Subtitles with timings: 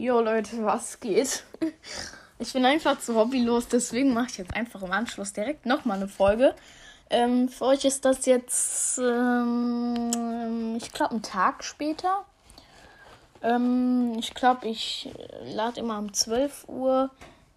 [0.00, 1.44] Jo Leute, was geht?
[2.38, 6.08] Ich bin einfach zu hobbylos, deswegen mache ich jetzt einfach im Anschluss direkt nochmal eine
[6.08, 6.54] Folge.
[7.10, 12.24] Ähm, für euch ist das jetzt, ähm, ich glaube, ein Tag später.
[13.42, 15.10] Ähm, ich glaube, ich
[15.44, 17.10] lade immer um 12 Uhr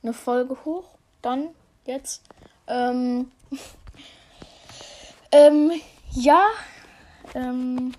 [0.03, 0.89] eine Folge hoch.
[1.21, 1.47] Dann,
[1.85, 2.23] jetzt.
[2.67, 3.31] Ähm,
[5.31, 5.71] ähm,
[6.11, 6.45] ja,
[7.35, 7.93] ähm,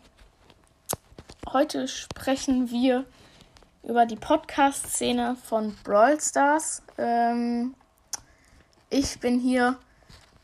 [1.50, 3.06] heute sprechen wir
[3.86, 6.82] über die Podcast-Szene von Brawl Stars.
[6.96, 7.74] Ähm,
[8.88, 9.76] ich bin hier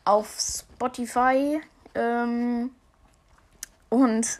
[0.05, 1.59] auf Spotify
[1.95, 2.71] ähm,
[3.89, 4.39] und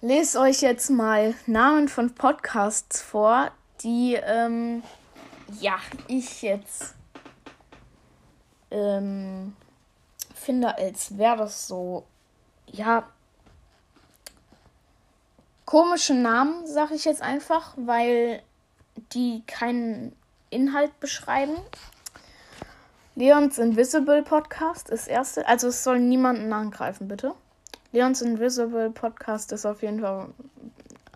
[0.00, 3.50] lese euch jetzt mal Namen von Podcasts vor,
[3.82, 4.82] die ähm,
[5.60, 6.94] ja ich jetzt
[8.70, 9.56] ähm,
[10.34, 12.06] finde, als wäre das so
[12.66, 13.08] ja
[15.70, 18.42] komische Namen, sage ich jetzt einfach, weil
[19.12, 20.16] die keinen
[20.50, 21.54] Inhalt beschreiben.
[23.14, 27.34] Leons Invisible Podcast ist erste, also es soll niemanden angreifen, bitte.
[27.92, 30.30] Leons Invisible Podcast ist auf jeden Fall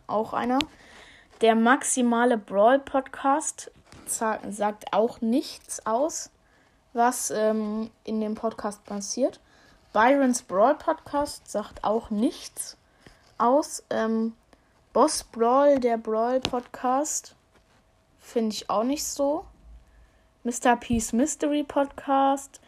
[0.07, 0.61] auch einer.
[1.41, 3.73] Der maximale Brawl Podcast
[4.07, 6.31] sagt auch nichts aus,
[6.93, 9.41] was ähm, in dem Podcast passiert.
[9.93, 12.77] Byron's Brawl Podcast sagt auch nichts
[13.37, 13.83] aus.
[13.91, 14.35] Ähm,
[14.95, 17.35] Boss Brawl, der Brawl Podcast,
[18.21, 19.45] finde ich auch nicht so.
[20.45, 20.77] Mr.
[20.77, 22.61] Peace Mystery Podcast,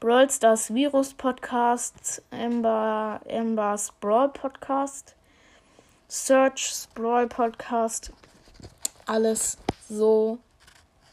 [0.00, 5.16] Brawl Stars Virus Podcast, Amber, Amber's Brawl Podcast,
[6.08, 8.10] Search's Brawl Podcast,
[9.04, 10.38] alles so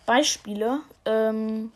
[0.06, 0.80] Beispiele.
[1.04, 1.74] Ähm,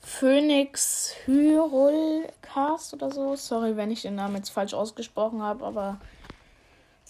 [0.00, 3.36] Phoenix Hyrule-Cast oder so.
[3.36, 5.98] Sorry, wenn ich den Namen jetzt falsch ausgesprochen habe, aber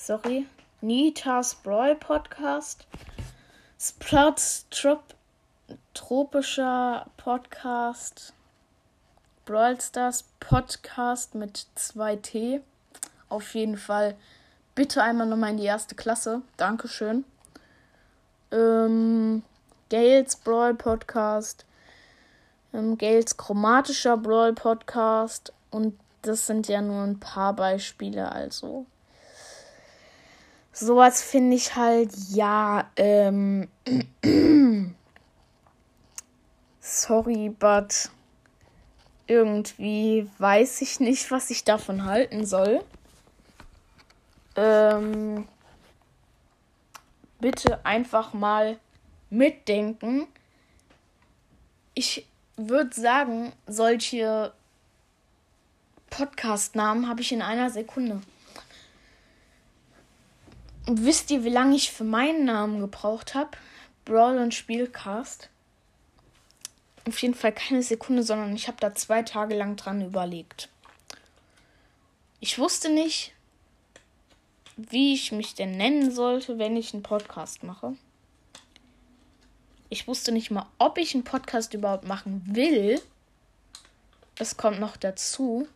[0.07, 0.47] sorry.
[0.81, 2.87] Nitas Brawl Podcast.
[3.77, 5.03] Sprouts Trop
[5.95, 8.33] Tropischer Podcast.
[9.45, 12.61] Brawl Stars Podcast mit 2T.
[13.29, 14.15] Auf jeden Fall
[14.77, 16.43] bitte einmal nochmal in die erste Klasse.
[16.57, 17.25] Dankeschön.
[18.53, 19.43] Ähm,
[19.91, 21.67] Gales Brawl Podcast.
[22.73, 25.53] Ähm, Gales chromatischer Brawl Podcast.
[25.73, 28.87] Und das sind ja nur ein paar Beispiele, also
[30.79, 33.69] sowas finde ich halt, ja, ähm,
[36.81, 38.11] sorry, but
[39.27, 42.85] irgendwie weiß ich nicht, was ich davon halten soll.
[44.55, 45.49] Ähm,
[47.41, 48.79] bitte einfach mal
[49.31, 50.27] mitdenken.
[51.95, 52.27] Ich
[52.57, 54.53] würde sagen, solche
[56.11, 58.21] Podcast-Namen habe ich in einer Sekunde.
[60.89, 63.51] Wisst ihr, wie lange ich für meinen Namen gebraucht habe?
[64.05, 65.51] Brawl und Spielcast.
[67.09, 70.69] Auf jeden Fall keine Sekunde, sondern ich habe da zwei Tage lang dran überlegt.
[72.39, 73.33] Ich wusste nicht,
[74.77, 77.97] wie ich mich denn nennen sollte, wenn ich einen Podcast mache.
[79.89, 83.03] Ich wusste nicht mal, ob ich einen Podcast überhaupt machen will.
[84.37, 85.67] Das kommt noch dazu,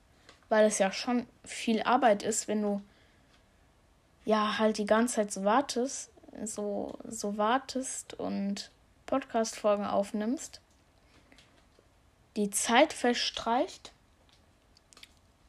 [0.48, 2.80] weil es ja schon viel Arbeit ist, wenn du
[4.24, 6.10] ja halt die ganze Zeit so wartest,
[6.44, 8.70] so, so wartest und
[9.06, 10.60] Podcast-Folgen aufnimmst,
[12.36, 13.92] die Zeit verstreicht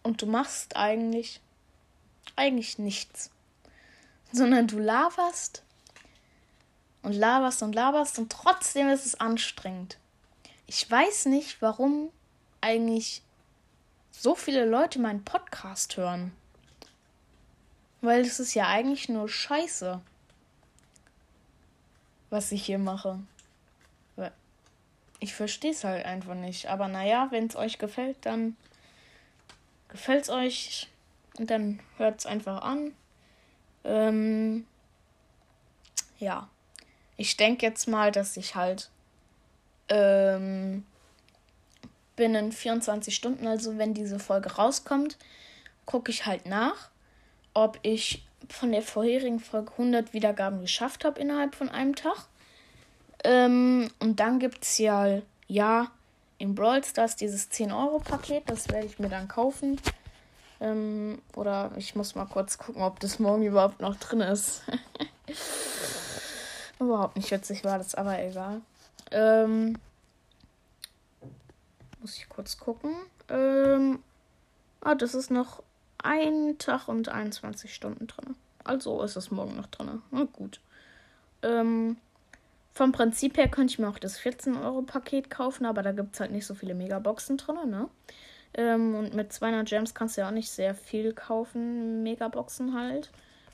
[0.04, 1.42] und du machst eigentlich
[2.36, 3.30] eigentlich nichts,
[4.32, 5.64] sondern du laberst
[7.04, 9.98] und laberst und laberst und trotzdem ist es anstrengend.
[10.68, 12.10] Ich weiß nicht, warum
[12.62, 13.22] eigentlich
[14.12, 16.32] so viele Leute meinen Podcast hören.
[18.02, 20.02] Weil es ist ja eigentlich nur Scheiße,
[22.30, 23.20] was ich hier mache.
[25.24, 26.68] Ich verstehe es halt einfach nicht.
[26.68, 28.58] Aber naja, wenn es euch gefällt, dann
[29.88, 30.90] gefällt es euch
[31.38, 32.96] und dann hört es einfach an.
[33.84, 34.66] Ähm,
[36.18, 36.50] ja.
[37.18, 38.90] Ich denke jetzt mal, dass ich halt
[39.90, 40.86] ähm,
[42.16, 45.20] binnen 24 Stunden, also wenn diese Folge rauskommt,
[45.86, 46.91] gucke ich halt nach
[47.54, 52.28] ob ich von der vorherigen Folge 100 Wiedergaben geschafft habe innerhalb von einem Tag.
[53.24, 55.92] Ähm, und dann gibt es ja, ja
[56.38, 58.44] in Brawl Stars dieses 10-Euro-Paket.
[58.48, 59.80] Das werde ich mir dann kaufen.
[60.60, 64.64] Ähm, oder ich muss mal kurz gucken, ob das morgen überhaupt noch drin ist.
[66.80, 68.62] überhaupt nicht witzig war das, aber egal.
[69.12, 69.78] Ähm,
[72.00, 72.96] muss ich kurz gucken.
[73.30, 74.00] Ähm,
[74.82, 75.64] ah, das ist noch
[76.04, 78.36] ein Tag und 21 Stunden drin.
[78.64, 80.02] Also ist es morgen noch drin.
[80.12, 80.60] Na gut.
[81.42, 81.98] Ähm,
[82.74, 86.32] vom Prinzip her könnte ich mir auch das 14-Euro-Paket kaufen, aber da gibt es halt
[86.32, 87.90] nicht so viele Megaboxen drin, ne?
[88.54, 92.04] Ähm, und mit 200 Gems kannst du ja auch nicht sehr viel kaufen.
[92.04, 93.10] Megaboxen halt.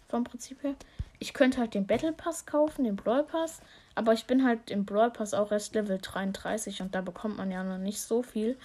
[0.10, 0.76] Vom Prinzip her.
[1.20, 3.62] Ich könnte halt den Battle Pass kaufen, den Brawl Pass.
[3.96, 7.52] Aber ich bin halt im Brawl Pass auch erst Level 33 und da bekommt man
[7.52, 8.58] ja noch nicht so viel.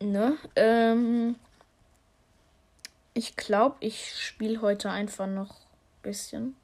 [0.00, 0.36] Ne?
[0.56, 1.36] Ähm,
[3.14, 6.56] ich glaube, ich spiele heute einfach noch ein bisschen.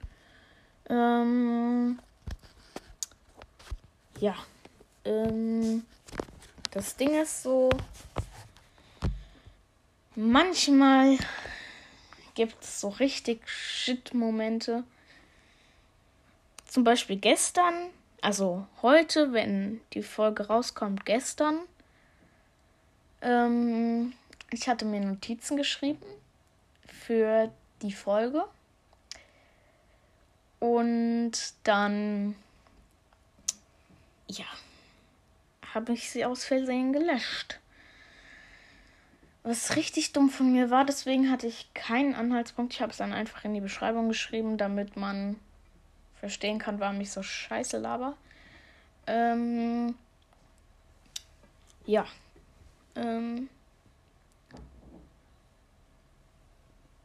[0.89, 2.01] Ähm,
[4.19, 4.35] ja.
[5.05, 5.87] Ähm,
[6.73, 7.71] das Ding ist so,
[10.17, 11.17] manchmal
[12.35, 14.83] gibt es so richtig Shit-Momente.
[16.67, 17.75] Zum Beispiel gestern,
[18.23, 21.61] also heute, wenn die Folge rauskommt, gestern.
[23.23, 24.13] Ähm,
[24.53, 26.03] ich hatte mir Notizen geschrieben
[27.11, 27.51] für
[27.83, 28.45] die Folge.
[30.61, 31.33] Und
[31.65, 32.37] dann,
[34.29, 34.45] ja,
[35.75, 37.59] habe ich sie aus Versehen gelöscht.
[39.43, 42.75] Was richtig dumm von mir war, deswegen hatte ich keinen Anhaltspunkt.
[42.75, 45.35] Ich habe es dann einfach in die Beschreibung geschrieben, damit man
[46.21, 48.17] verstehen kann, warum ich so scheiße laber.
[49.09, 49.97] Ähm,
[51.87, 52.07] ja.
[52.95, 53.49] Ähm,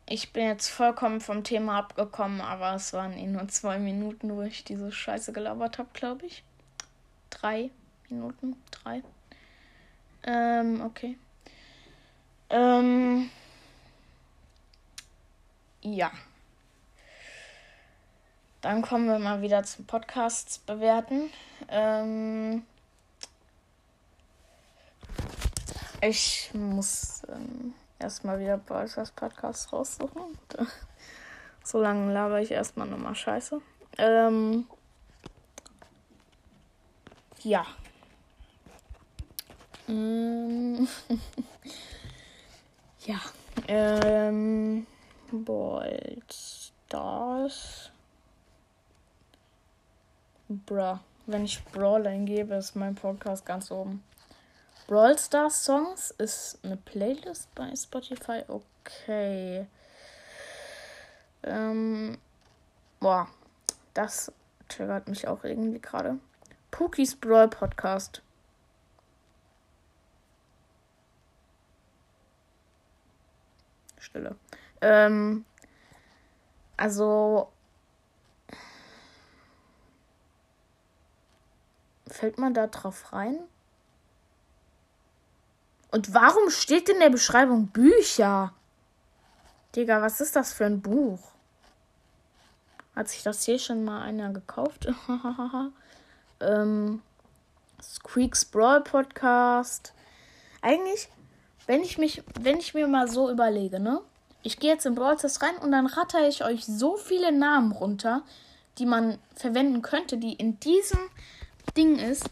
[0.08, 4.44] ich bin jetzt vollkommen vom Thema abgekommen, aber es waren eh nur zwei Minuten, wo
[4.44, 6.44] ich diese Scheiße gelabert habe, glaube ich.
[7.32, 7.72] Drei
[8.10, 9.02] Minuten, drei.
[10.24, 11.18] Ähm, okay.
[12.50, 13.30] Ähm,
[15.82, 16.12] ja.
[18.62, 21.30] Dann kommen wir mal wieder zum Podcasts bewerten.
[21.70, 22.64] Ähm,
[26.02, 30.38] ich muss ähm, erstmal wieder Bowsers Podcast raussuchen.
[31.64, 33.62] so lange laber ich erstmal nochmal Scheiße.
[33.98, 34.68] Ähm,
[37.44, 37.66] ja.
[43.06, 43.22] Ja.
[43.68, 44.88] Ähm.
[45.32, 47.92] Bold Stars.
[50.48, 50.98] Bruh.
[51.28, 54.04] Wenn ich Brawl eingebe, ist mein Podcast ganz oben.
[54.88, 58.44] Brawl Stars Songs ist eine Playlist bei Spotify.
[58.48, 59.68] Okay.
[61.44, 62.18] Ähm.
[63.00, 63.28] Boah.
[63.94, 64.32] Das
[64.68, 66.20] triggert mich auch irgendwie gerade.
[66.70, 68.22] Pookies Brawl Podcast.
[73.98, 74.36] Stille.
[74.82, 75.46] Ähm,
[76.78, 77.52] also
[82.08, 83.40] fällt man da drauf rein?
[85.96, 88.52] Und warum steht in der Beschreibung Bücher?
[89.78, 91.22] Digga, was ist das für ein Buch?
[92.94, 94.88] Hat sich das hier schon mal einer gekauft?
[96.42, 97.02] ähm,
[97.82, 99.94] Squeaks Brawl Podcast.
[100.62, 101.08] Eigentlich
[101.66, 104.02] wenn ich mich, wenn ich mir mal so überlege, ne?
[104.44, 107.72] Ich gehe jetzt in Brawl Stars rein und dann ratter ich euch so viele Namen
[107.72, 108.22] runter,
[108.80, 111.00] die man verwenden könnte, die in diesem
[111.76, 112.30] Ding ist.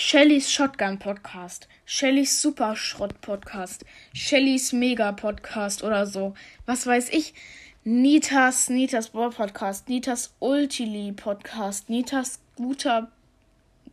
[0.00, 3.84] Shellys Shotgun Podcast, Shellys Super Schrott Podcast,
[4.14, 6.34] Shellys Mega Podcast oder so.
[6.66, 7.34] Was weiß ich.
[7.82, 13.10] Nitas, Nitas Brawl Podcast, Nitas Ultili Podcast, Nitas guter,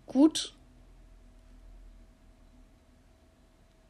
[0.06, 0.54] gut,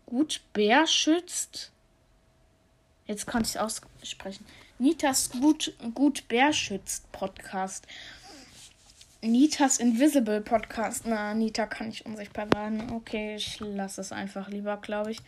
[0.05, 1.73] Gut Bär schützt.
[3.07, 4.45] Jetzt kann ich es aussprechen.
[4.79, 7.85] Nitas Gut, Gut Bär schützt Podcast.
[9.25, 11.07] Nitas Invisible Podcast.
[11.07, 12.91] Na, Nita kann ich unsichtbar werden.
[12.91, 15.19] Okay, ich lasse es einfach lieber, glaube ich.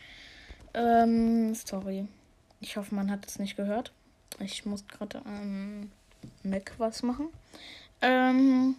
[0.74, 2.06] Ähm, sorry.
[2.60, 3.92] Ich hoffe, man hat es nicht gehört.
[4.38, 5.90] Ich muss gerade am ähm,
[6.44, 7.28] Mac was machen.
[8.00, 8.76] Ähm,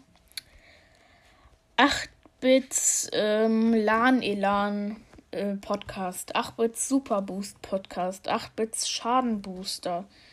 [1.78, 4.98] 8-Bits ähm, LAN Elan
[5.32, 10.29] äh, Podcast, 8-Bits Super Boost Podcast, 8-Bits Schadenbooster äh,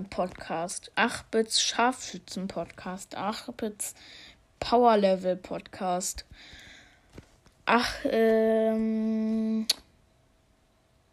[0.00, 3.94] Podcast, 8-Bits Scharfschützen Podcast, 8-Bits
[4.60, 6.24] Power Level Podcast,
[7.66, 9.66] ach, ähm,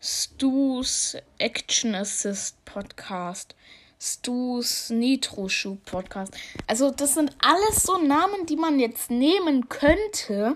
[0.01, 3.55] Stu's Action Assist Podcast,
[3.99, 6.33] Stu's Nitro Shoe Podcast.
[6.67, 10.55] Also, das sind alles so Namen, die man jetzt nehmen könnte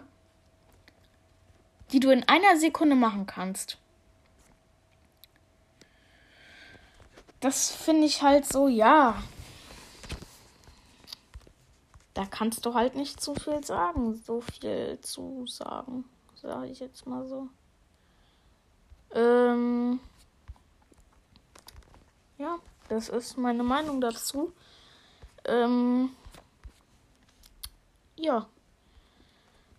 [1.93, 3.77] die du in einer Sekunde machen kannst.
[7.43, 9.21] Das finde ich halt so, ja.
[12.13, 14.15] Da kannst du halt nicht zu viel sagen.
[14.15, 16.05] So viel zu sagen.
[16.35, 17.49] Sage ich jetzt mal so.
[19.13, 19.99] Ähm.
[22.37, 22.59] Ja.
[22.87, 24.53] das ist meine Meinung dazu.
[25.43, 26.11] Ähm,
[28.15, 28.47] ja.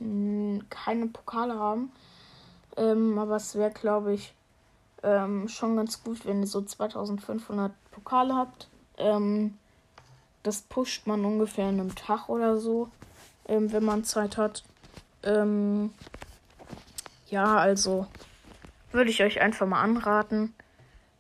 [0.69, 1.91] keine Pokale haben.
[2.77, 4.33] Ähm, aber es wäre, glaube ich,
[5.03, 8.67] ähm, schon ganz gut, wenn ihr so 2500 Pokale habt.
[8.97, 9.57] Ähm,
[10.43, 12.89] das pusht man ungefähr in einem Tag oder so,
[13.47, 14.63] ähm, wenn man Zeit hat.
[15.23, 15.93] Ähm,
[17.31, 18.07] ja, also
[18.91, 20.53] würde ich euch einfach mal anraten.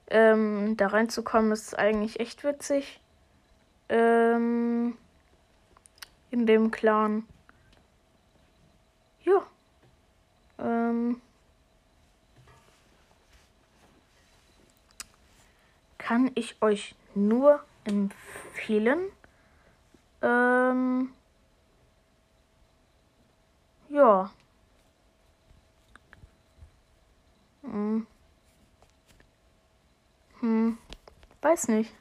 [0.09, 2.99] Ähm, da reinzukommen ist eigentlich echt witzig.
[3.87, 4.97] Ähm,
[6.29, 7.25] in dem Clan.
[9.23, 9.41] Ja.
[10.59, 11.21] Ähm,
[15.97, 18.99] kann ich euch nur empfehlen.
[20.21, 21.13] Ähm,
[23.89, 24.29] ja.
[27.63, 28.07] Hm.
[30.39, 30.77] Hm.
[31.41, 31.93] Weiß nicht.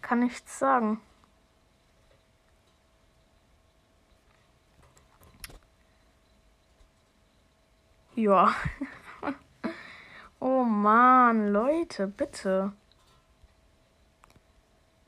[0.00, 1.00] Kann nichts sagen.
[8.14, 8.54] Ja.
[10.40, 12.72] oh Mann, Leute, bitte.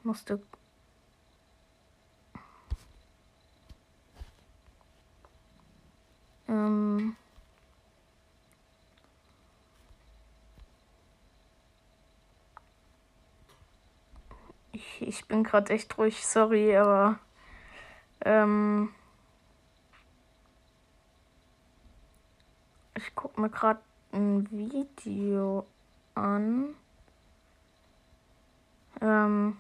[0.03, 0.43] Musste.
[6.49, 7.17] Ähm.
[15.01, 17.19] Ich, bin gerade echt ruhig, sorry, aber.
[18.25, 18.91] Ähm.
[22.95, 23.81] Ich gucke mir gerade
[24.13, 25.67] ein Video
[26.15, 26.75] an.
[29.01, 29.57] Ähm,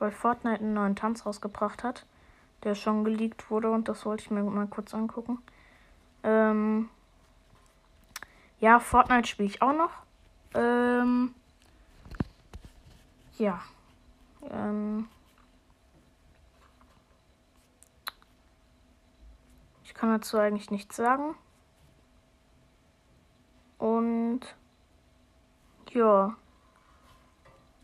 [0.00, 2.04] weil Fortnite einen neuen Tanz rausgebracht hat,
[2.64, 5.38] der schon geleakt wurde und das wollte ich mir mal kurz angucken.
[6.24, 6.88] Ähm,
[8.58, 9.92] ja, Fortnite spiele ich auch noch.
[10.54, 11.34] Ähm,
[13.38, 13.60] ja.
[14.50, 15.08] Ähm,
[19.84, 21.34] ich kann dazu eigentlich nichts sagen.
[23.78, 24.40] Und
[25.92, 26.36] ja,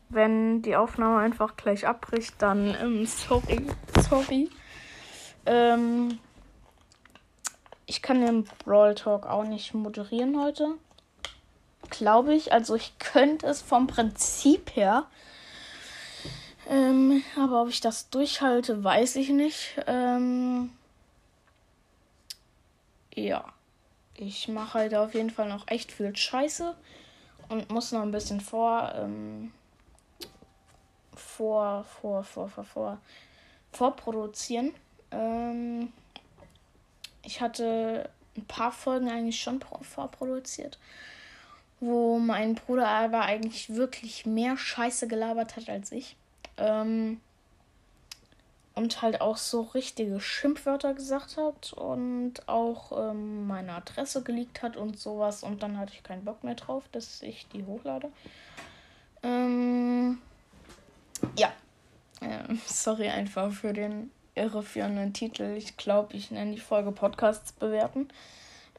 [0.09, 3.67] wenn die Aufnahme einfach gleich abbricht, dann ähm, sorry,
[4.09, 4.51] sorry.
[5.47, 6.19] Ähm,
[7.87, 10.75] ich kann den Brawl Talk auch nicht moderieren heute.
[11.89, 12.53] Glaube ich.
[12.53, 15.07] Also ich könnte es vom Prinzip her.
[16.69, 19.81] Ähm, aber ob ich das durchhalte, weiß ich nicht.
[19.87, 20.71] Ähm,
[23.15, 23.45] ja
[24.19, 26.75] ich mache halt auf jeden Fall noch echt viel Scheiße
[27.49, 29.53] und muss noch ein bisschen vor, ähm,
[31.15, 32.99] vor, vor, vor, vor, vor,
[33.73, 34.75] vorproduzieren.
[35.11, 35.93] Ähm,
[37.23, 40.79] ich hatte ein paar Folgen eigentlich schon vorproduziert,
[41.81, 46.17] wo mein Bruder aber eigentlich wirklich mehr Scheiße gelabert hat als ich.
[46.59, 47.21] Ähm,
[48.75, 54.77] und halt auch so richtige Schimpfwörter gesagt hat und auch ähm, meine Adresse geleakt hat
[54.77, 55.43] und sowas.
[55.43, 58.13] Und dann hatte ich keinen Bock mehr drauf, dass ich die hochlade.
[59.23, 60.19] Ähm,
[61.37, 61.53] ja,
[62.21, 65.55] Ähm, sorry einfach für den irreführenden Titel.
[65.57, 68.09] Ich glaube, ich nenne die Folge Podcasts bewerten.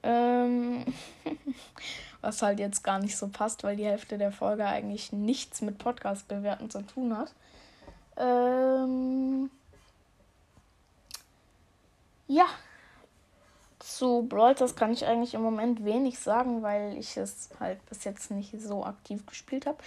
[0.03, 0.85] Ähm,
[2.21, 5.79] was halt jetzt gar nicht so passt, weil die Hälfte der Folge eigentlich nichts mit
[5.79, 7.33] Podcast bewerten zu tun hat.
[8.17, 9.49] Ähm,
[12.27, 12.45] ja,
[13.79, 18.31] zu Brawl kann ich eigentlich im Moment wenig sagen, weil ich es halt bis jetzt
[18.31, 19.77] nicht so aktiv gespielt habe.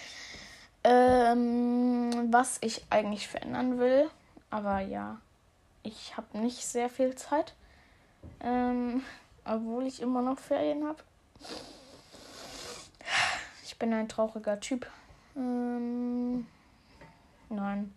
[0.82, 4.08] Ähm, was ich eigentlich verändern will,
[4.48, 5.18] aber ja,
[5.82, 7.54] ich habe nicht sehr viel Zeit,
[8.40, 9.02] ähm,
[9.44, 11.02] obwohl ich immer noch Ferien habe.
[13.64, 14.86] Ich bin ein trauriger Typ.
[15.36, 16.46] Ähm,
[17.48, 17.92] nein.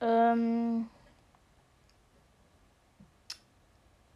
[0.00, 0.88] Ähm,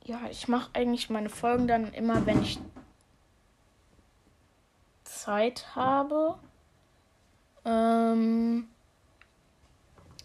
[0.04, 2.58] ja, ich mache eigentlich meine Folgen dann immer, wenn ich
[5.04, 6.38] Zeit habe.
[7.64, 8.68] Ähm,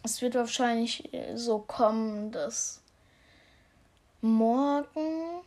[0.03, 2.81] es wird wahrscheinlich so kommen, dass
[4.21, 5.41] morgen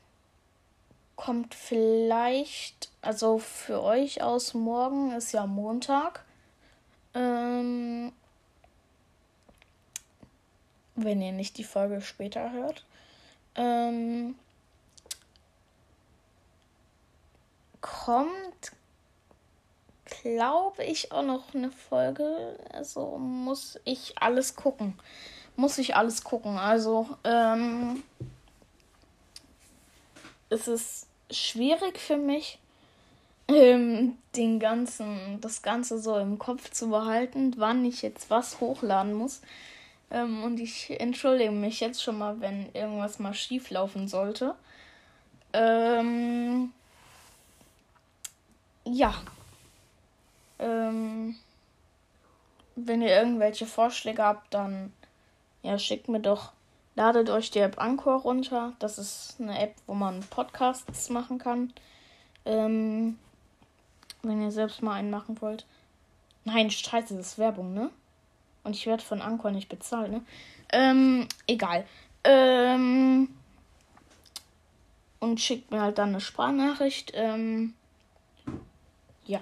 [1.16, 6.24] kommt vielleicht, also für euch aus morgen ist ja Montag.
[7.14, 8.12] Ähm,
[11.04, 12.84] wenn ihr nicht die Folge später hört.
[13.54, 14.34] Ähm,
[17.80, 18.72] kommt,
[20.04, 22.58] glaube ich, auch noch eine Folge.
[22.72, 24.98] Also muss ich alles gucken.
[25.56, 26.58] Muss ich alles gucken.
[26.58, 28.02] Also, ähm,
[30.50, 32.58] es ist schwierig für mich,
[33.48, 39.14] ähm, den ganzen, das Ganze so im Kopf zu behalten, wann ich jetzt was hochladen
[39.14, 39.40] muss.
[40.10, 44.54] Ähm, und ich entschuldige mich jetzt schon mal, wenn irgendwas mal schief laufen sollte.
[45.52, 46.72] Ähm,
[48.84, 49.14] ja.
[50.58, 51.36] Ähm,
[52.76, 54.92] wenn ihr irgendwelche Vorschläge habt, dann
[55.62, 56.52] ja, schickt mir doch.
[56.94, 58.72] Ladet euch die App Anchor runter.
[58.78, 61.72] Das ist eine App, wo man Podcasts machen kann.
[62.44, 63.18] Ähm,
[64.22, 65.66] wenn ihr selbst mal einen machen wollt.
[66.44, 67.90] Nein, scheiße, das ist Werbung, ne?
[68.64, 70.22] Und ich werde von Anchor nicht bezahlt, ne?
[70.72, 71.86] Ähm, egal.
[72.24, 73.28] Ähm,
[75.20, 77.12] und schickt mir halt dann eine Sprachnachricht.
[77.14, 77.74] Ähm,
[79.24, 79.40] ja.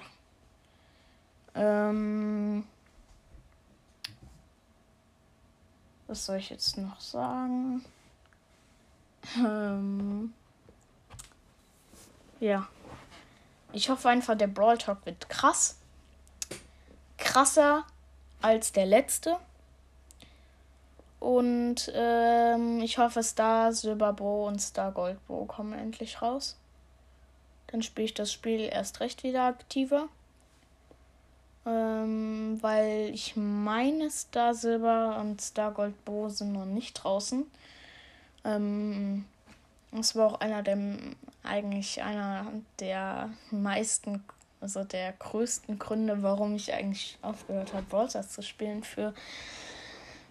[1.55, 2.65] Ähm,
[6.07, 7.85] was soll ich jetzt noch sagen?
[9.37, 10.33] Ähm,
[12.41, 12.69] ja.
[13.73, 15.79] Ich hoffe einfach, der Brawl Talk wird krass.
[17.19, 17.85] Krasser
[18.47, 19.37] als der letzte.
[21.19, 26.57] Und ähm, ich hoffe, Star Silberbo und Star Goldbo kommen endlich raus.
[27.67, 30.09] Dann spiele ich das Spiel erst recht wieder aktiver.
[31.67, 37.45] Ähm, weil ich meine, Star Silber und Star Goldbo sind noch nicht draußen.
[38.45, 39.25] Ähm,
[39.91, 40.79] das war auch einer der,
[41.43, 42.47] eigentlich einer
[42.79, 44.23] der meisten
[44.61, 49.15] also der größten Gründe, warum ich eigentlich aufgehört habe, Brawl zu spielen für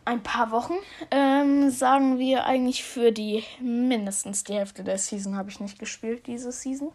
[0.05, 0.75] ein paar Wochen.
[1.11, 6.27] Ähm, sagen wir eigentlich für die mindestens die Hälfte der Season habe ich nicht gespielt,
[6.27, 6.91] diese Season.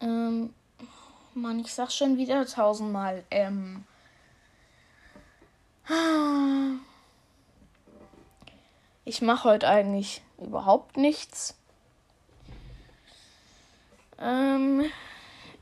[0.00, 0.54] Ähm,
[1.34, 3.24] Mann, ich sag schon wieder tausendmal.
[3.30, 3.84] Ähm.
[9.08, 11.56] Ich mache heute eigentlich überhaupt nichts.
[14.18, 14.84] Ähm,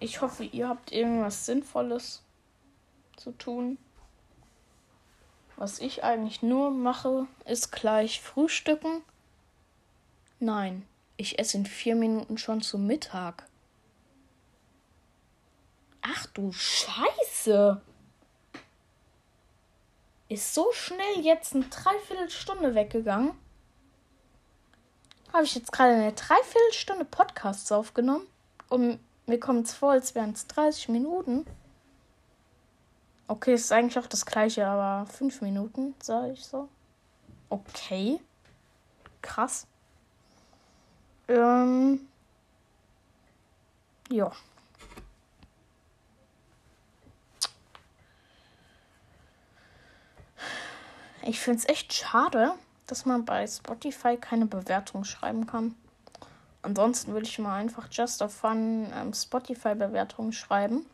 [0.00, 2.24] ich hoffe, ihr habt irgendwas Sinnvolles
[3.14, 3.78] zu tun.
[5.54, 9.02] Was ich eigentlich nur mache, ist gleich frühstücken.
[10.40, 10.85] Nein,
[11.16, 13.46] ich esse in vier Minuten schon zu Mittag.
[16.02, 17.80] Ach du Scheiße!
[20.29, 23.33] Ist so schnell jetzt eine Dreiviertelstunde weggegangen.
[25.33, 28.27] Habe ich jetzt gerade eine Dreiviertelstunde Podcasts aufgenommen.
[28.69, 31.47] Und mir kommt es vor, als wären es 30 Minuten.
[33.29, 36.69] Okay, ist eigentlich auch das gleiche, aber 5 Minuten, sage ich so.
[37.49, 38.21] Okay.
[39.23, 39.67] Krass.
[41.29, 42.07] Ähm.
[44.11, 44.31] Ja.
[51.29, 52.53] Ich finde es echt schade,
[52.87, 55.75] dass man bei Spotify keine Bewertung schreiben kann.
[56.62, 60.87] Ansonsten würde ich mal einfach Just of Fun ähm, Spotify-Bewertungen schreiben,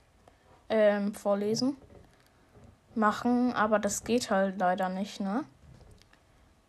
[0.71, 1.77] ähm, vorlesen,
[2.95, 5.45] machen, aber das geht halt leider nicht, ne?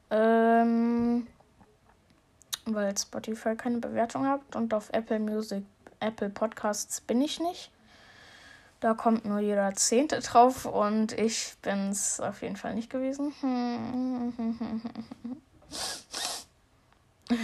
[0.10, 1.28] Ähm,
[2.66, 5.64] weil Spotify keine Bewertung hat und auf Apple Music
[6.02, 7.72] Apple Podcasts bin ich nicht.
[8.84, 13.34] Da kommt nur jeder Zehnte drauf und ich bin es auf jeden Fall nicht gewesen.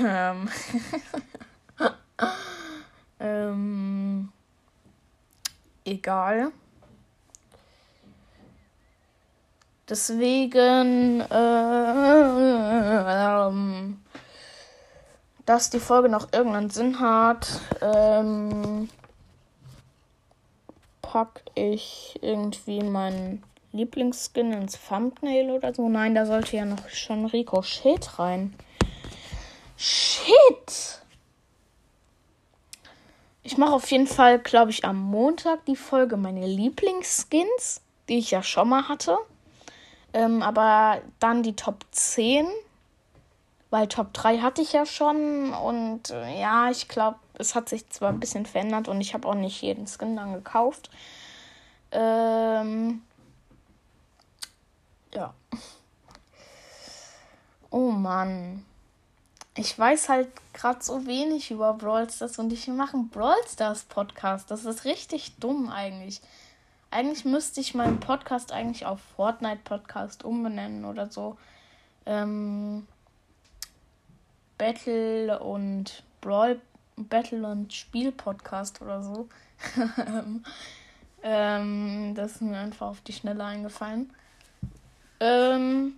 [0.04, 0.50] ähm.
[3.22, 4.34] ähm.
[5.86, 6.52] Egal.
[9.88, 11.88] Deswegen, äh,
[13.48, 14.02] ähm,
[15.46, 18.90] dass die Folge noch irgendeinen Sinn hat, ähm,
[21.12, 23.42] pack ich irgendwie meinen
[23.72, 25.90] Lieblingsskin ins Thumbnail oder so.
[25.90, 28.54] Nein, da sollte ja noch schon Rico Shit rein.
[29.76, 31.02] Shit!
[33.42, 38.30] Ich mache auf jeden Fall, glaube ich, am Montag die Folge meine Lieblingsskins, die ich
[38.30, 39.18] ja schon mal hatte.
[40.14, 42.46] Ähm, aber dann die Top 10.
[43.70, 45.54] Weil Top 3 hatte ich ja schon.
[45.54, 49.28] Und äh, ja, ich glaube, es hat sich zwar ein bisschen verändert und ich habe
[49.28, 50.90] auch nicht jeden Skin dann gekauft.
[51.92, 53.02] Ähm,
[55.14, 55.34] ja.
[57.70, 58.66] Oh Mann.
[59.56, 63.84] Ich weiß halt gerade so wenig über Brawl Stars und ich mache einen Brawl Stars
[63.84, 64.50] Podcast.
[64.52, 66.22] Das ist richtig dumm eigentlich.
[66.92, 71.38] Eigentlich müsste ich meinen Podcast eigentlich auf Fortnite Podcast umbenennen oder so.
[72.06, 72.88] Ähm,
[74.60, 76.62] Battle und Brawl
[76.96, 79.28] Battle und Spiel Podcast oder so.
[81.24, 84.14] ähm, das ist mir einfach auf die Schnelle eingefallen.
[85.22, 85.96] Ähm,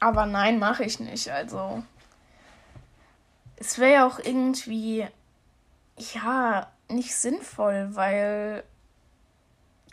[0.00, 1.30] aber nein, mache ich nicht.
[1.30, 1.82] Also
[3.56, 5.06] es wäre ja auch irgendwie
[5.96, 8.64] ja nicht sinnvoll, weil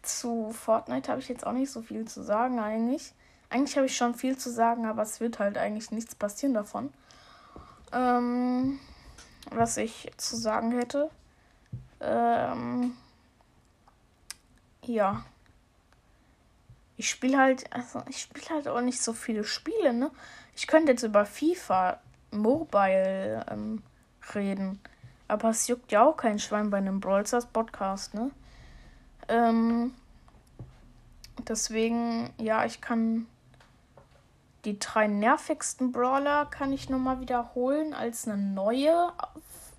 [0.01, 3.13] zu Fortnite habe ich jetzt auch nicht so viel zu sagen eigentlich.
[3.51, 6.89] Eigentlich habe ich schon viel zu sagen, aber es wird halt eigentlich nichts passieren davon.
[7.91, 8.79] Ähm,
[9.49, 11.09] was ich zu sagen hätte.
[11.99, 12.95] Ähm,
[14.85, 15.25] ja.
[16.95, 20.11] Ich spiele halt, also ich spiele halt auch nicht so viele Spiele, ne?
[20.55, 21.99] Ich könnte jetzt über FIFA
[22.31, 23.83] Mobile ähm,
[24.33, 24.79] reden.
[25.27, 28.31] Aber es juckt ja auch kein Schwein bei einem Brawl Podcast, ne?
[29.27, 29.93] Ähm,
[31.49, 33.27] deswegen, ja, ich kann
[34.65, 39.11] die drei nervigsten Brawler kann ich nochmal wiederholen als eine neue,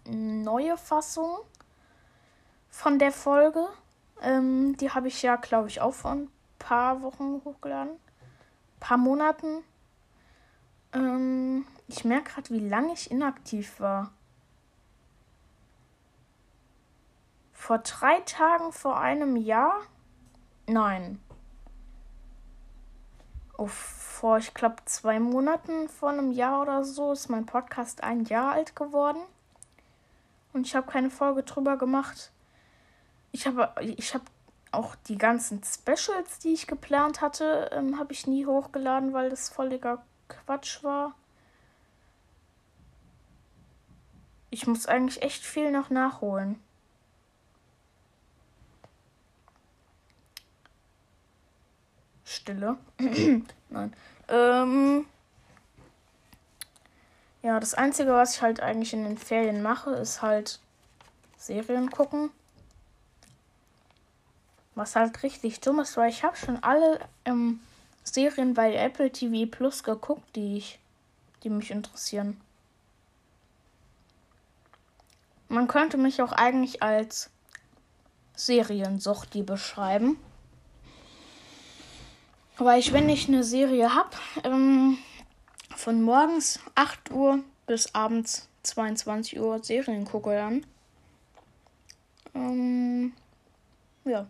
[0.04, 1.38] neue Fassung
[2.68, 3.68] von der Folge.
[4.20, 7.96] Ähm, die habe ich ja, glaube ich, auch vor ein paar Wochen hochgeladen.
[8.80, 9.62] paar Monaten.
[10.92, 14.12] Ähm, ich merke gerade, wie lange ich inaktiv war.
[17.52, 19.82] Vor drei Tagen, vor einem Jahr?
[20.66, 21.20] Nein.
[23.56, 28.24] Oh, vor, ich glaube, zwei Monaten, vor einem Jahr oder so, ist mein Podcast ein
[28.24, 29.20] Jahr alt geworden.
[30.52, 32.30] Und ich habe keine Folge drüber gemacht.
[33.30, 34.22] Ich habe ich hab
[34.70, 39.48] auch die ganzen Specials, die ich geplant hatte, ähm, habe ich nie hochgeladen, weil das
[39.48, 41.14] völliger Quatsch war.
[44.50, 46.62] Ich muss eigentlich echt viel noch nachholen.
[52.32, 52.76] Stille.
[53.70, 53.92] Nein.
[54.28, 55.06] Ähm,
[57.42, 60.60] ja, das Einzige, was ich halt eigentlich in den Ferien mache, ist halt
[61.36, 62.30] Serien gucken.
[64.74, 67.60] Was halt richtig dumm ist, weil ich habe schon alle ähm,
[68.04, 70.78] Serien bei Apple TV Plus geguckt, die ich,
[71.42, 72.40] die mich interessieren.
[75.48, 77.28] Man könnte mich auch eigentlich als
[78.34, 80.16] Seriensuchti beschreiben.
[82.58, 84.10] Weil ich, wenn ich eine Serie habe,
[84.44, 84.98] ähm,
[85.74, 90.66] von morgens 8 Uhr bis abends 22 Uhr Serien gucke dann.
[92.34, 93.12] Ähm,
[94.04, 94.26] ja.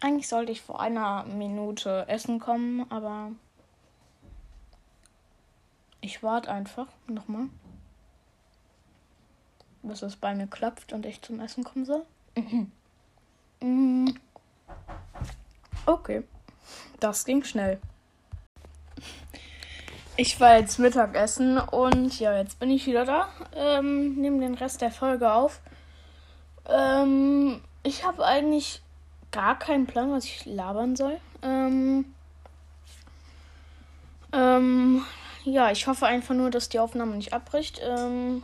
[0.00, 3.30] Eigentlich sollte ich vor einer Minute essen kommen, aber
[6.00, 7.48] ich warte einfach nochmal,
[9.82, 12.04] bis es bei mir klopft und ich zum Essen kommen soll.
[13.62, 14.08] Mm.
[15.86, 16.22] Okay,
[17.00, 17.80] das ging schnell.
[20.16, 23.28] Ich war jetzt Mittagessen und ja, jetzt bin ich wieder da.
[23.56, 25.60] Ähm, nehme den Rest der Folge auf.
[26.68, 28.82] Ähm, ich habe eigentlich
[29.30, 31.18] gar keinen Plan, was ich labern soll.
[31.42, 32.04] Ähm,
[34.32, 35.04] ähm,
[35.44, 37.80] ja, ich hoffe einfach nur, dass die Aufnahme nicht abbricht.
[37.82, 38.42] Ähm,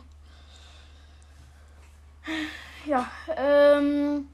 [2.85, 4.27] ja, ähm,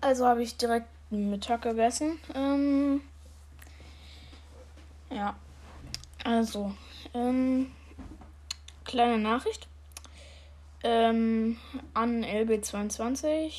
[0.00, 2.18] also habe ich direkt Mittag gegessen.
[2.34, 3.00] Ähm,
[5.10, 5.36] ja,
[6.24, 6.74] also
[7.14, 7.70] ähm,
[8.84, 9.68] kleine Nachricht
[10.82, 11.58] ähm,
[11.94, 13.52] an LB22.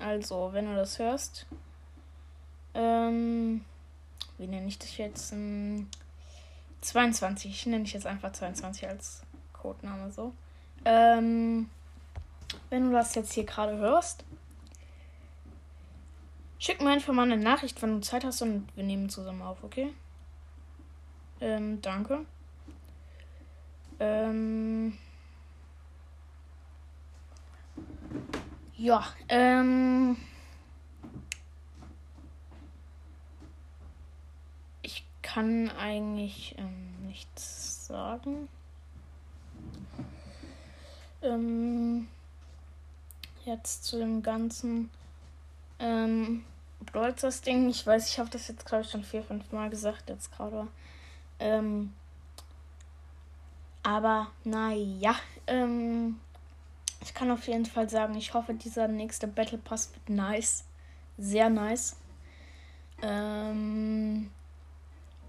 [0.00, 1.46] Also, wenn du das hörst,
[2.74, 3.64] ähm,
[4.36, 5.32] wie nenne ich das jetzt?
[5.32, 5.88] Ähm,
[6.82, 10.32] 22, nenne ich jetzt einfach 22 als Codename so.
[10.84, 11.70] Ähm,
[12.70, 14.24] wenn du das jetzt hier gerade hörst,
[16.66, 19.62] schick mir einfach mal eine Nachricht, wenn du Zeit hast und wir nehmen zusammen auf,
[19.62, 19.92] okay?
[21.40, 22.26] Ähm, danke.
[24.00, 24.98] Ähm.
[28.76, 30.16] Ja, ähm.
[34.82, 38.48] Ich kann eigentlich ähm, nichts sagen.
[41.22, 42.08] Ähm,
[43.44, 44.90] jetzt zu dem ganzen
[45.78, 46.44] ähm,
[46.96, 47.68] Brawl Ding.
[47.68, 50.66] Ich weiß, ich habe das jetzt, glaube ich, schon vier, fünf Mal gesagt, jetzt gerade.
[51.38, 51.92] Ähm,
[53.82, 55.14] aber naja,
[55.46, 56.18] ähm,
[57.02, 60.64] ich kann auf jeden Fall sagen, ich hoffe, dieser nächste Battle Pass wird nice.
[61.18, 61.96] Sehr nice.
[63.02, 64.30] Ähm,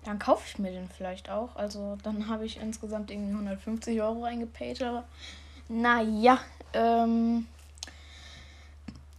[0.05, 1.57] dann kaufe ich mir den vielleicht auch.
[1.57, 4.81] Also dann habe ich insgesamt irgendwie 150 Euro eingepaid.
[4.81, 5.03] Aber
[5.67, 6.39] naja,
[6.71, 7.45] ähm,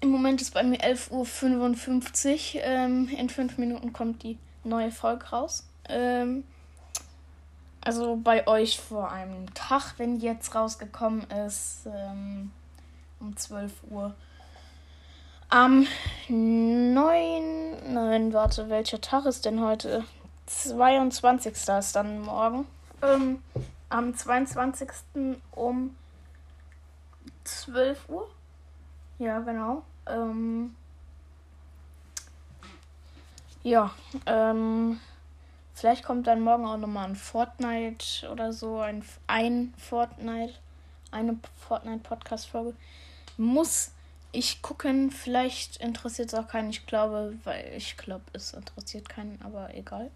[0.00, 2.62] im Moment ist bei mir 11.55 Uhr.
[2.62, 5.64] Ähm, in fünf Minuten kommt die neue Folge raus.
[5.88, 6.44] Ähm,
[7.80, 12.50] also bei euch vor einem Tag, wenn die jetzt rausgekommen ist, ähm,
[13.20, 14.14] um 12 Uhr.
[15.48, 15.86] Am
[16.28, 17.92] 9.
[17.92, 20.04] Nein, warte, welcher Tag ist denn heute?
[20.46, 21.54] 22.
[21.54, 22.66] ist dann morgen.
[23.02, 23.42] Ähm,
[23.88, 24.88] am 22.
[25.52, 25.96] um
[27.44, 28.28] 12 Uhr.
[29.18, 29.82] Ja, genau.
[30.06, 30.74] Ähm,
[33.62, 33.92] ja,
[34.26, 35.00] ähm,
[35.78, 40.54] Vielleicht kommt dann morgen auch nochmal ein Fortnite oder so, ein, ein Fortnite,
[41.12, 42.74] eine Fortnite-Podcast-Folge.
[43.36, 43.92] Muss
[44.32, 46.70] ich gucken, vielleicht interessiert es auch keinen.
[46.70, 50.10] Ich glaube, weil ich glaube, es interessiert keinen, aber egal.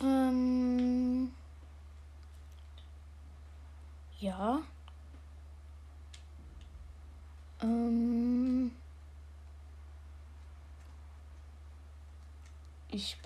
[0.00, 1.32] Ähm,
[4.20, 4.60] ja.
[7.62, 8.70] Ähm,
[12.88, 13.16] ich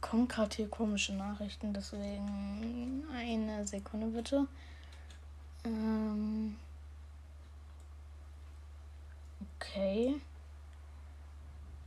[0.00, 4.46] bekomme gerade hier komische Nachrichten, deswegen eine Sekunde bitte.
[5.64, 6.56] Ähm
[9.56, 10.20] okay.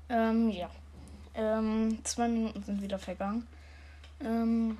[0.09, 0.69] Ähm, ja.
[1.35, 3.47] Ähm, zwei Minuten sind wieder vergangen.
[4.21, 4.77] Ähm,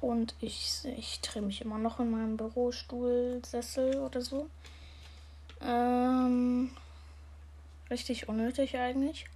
[0.00, 4.48] und ich, ich drehe mich immer noch in meinem Bürostuhl, Sessel oder so.
[5.60, 6.70] Ähm,
[7.90, 9.26] richtig unnötig eigentlich.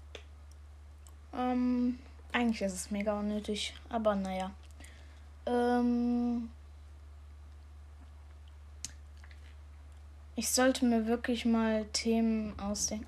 [1.35, 1.99] Ähm,
[2.33, 4.51] eigentlich ist es mega unnötig, aber naja.
[5.47, 6.51] Ähm
[10.37, 13.07] ich sollte mir wirklich mal Themen ausdenken.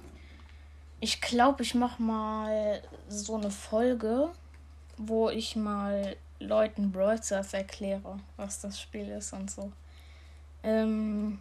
[1.00, 4.30] Ich glaube, ich mache mal so eine Folge,
[4.98, 7.20] wo ich mal Leuten Brawl
[7.52, 9.72] erkläre, was das Spiel ist und so.
[10.62, 11.40] Ähm,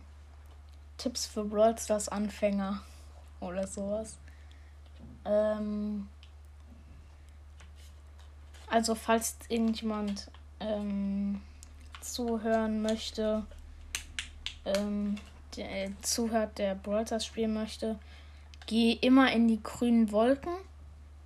[1.01, 2.81] Tipps für Brawl Stars Anfänger
[3.39, 4.19] oder sowas.
[5.25, 6.07] Ähm,
[8.67, 11.41] also falls irgendjemand ähm,
[12.01, 13.43] zuhören möchte,
[14.63, 15.17] ähm,
[15.55, 17.97] der äh, zuhört, der Brawl spielen möchte,
[18.67, 20.53] geh immer in die grünen Wolken.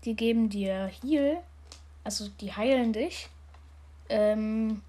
[0.05, 1.41] Die geben dir Heal,
[2.05, 3.29] also die heilen dich.
[4.07, 4.81] Ähm,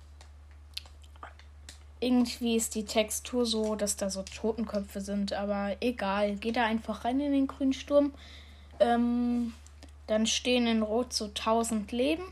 [2.06, 6.36] irgendwie ist die Textur so, dass da so Totenköpfe sind, aber egal.
[6.36, 8.12] Geh da einfach rein in den grünen Sturm.
[8.80, 9.54] Ähm,
[10.06, 12.22] dann stehen in Rot so 1000 Leben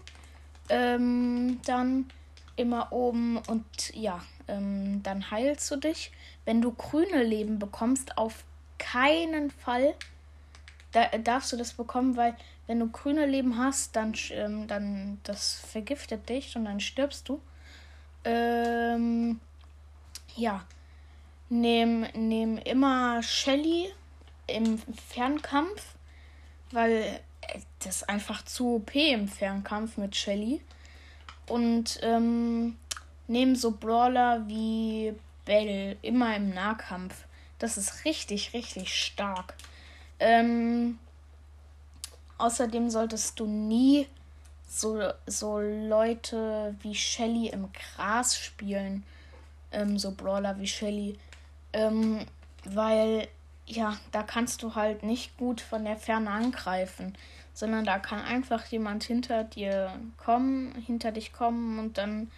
[0.69, 2.07] ähm, dann
[2.57, 6.13] immer oben und ja, ähm, dann heilst du dich.
[6.45, 8.45] Wenn du grüne Leben bekommst, auf
[8.79, 9.95] keinen Fall
[10.93, 15.55] da, darfst du das bekommen, weil wenn du grüne Leben hast, dann, ähm, dann das
[15.55, 17.41] vergiftet dich und dann stirbst du.
[18.25, 19.41] Ähm,
[20.37, 20.65] ja,
[21.49, 23.93] nehm, nehm immer Shelly
[24.47, 25.95] im Fernkampf,
[26.71, 27.21] weil
[27.81, 30.61] das ist einfach zu OP im Fernkampf mit Shelly.
[31.47, 32.77] Und ähm,
[33.27, 37.25] nehmen so Brawler wie Bell immer im Nahkampf.
[37.59, 39.55] Das ist richtig, richtig stark.
[40.19, 40.99] Ähm,
[42.39, 44.09] außerdem solltest du nie
[44.69, 49.05] so, so Leute wie Shelly im Gras spielen.
[49.75, 51.19] Ähm, so Brawler wie Shelly.
[51.73, 52.25] Ähm,
[52.65, 53.29] weil,
[53.67, 57.15] ja, da kannst du halt nicht gut von der Ferne angreifen
[57.55, 62.31] sondern da kann einfach jemand hinter dir kommen, hinter dich kommen und dann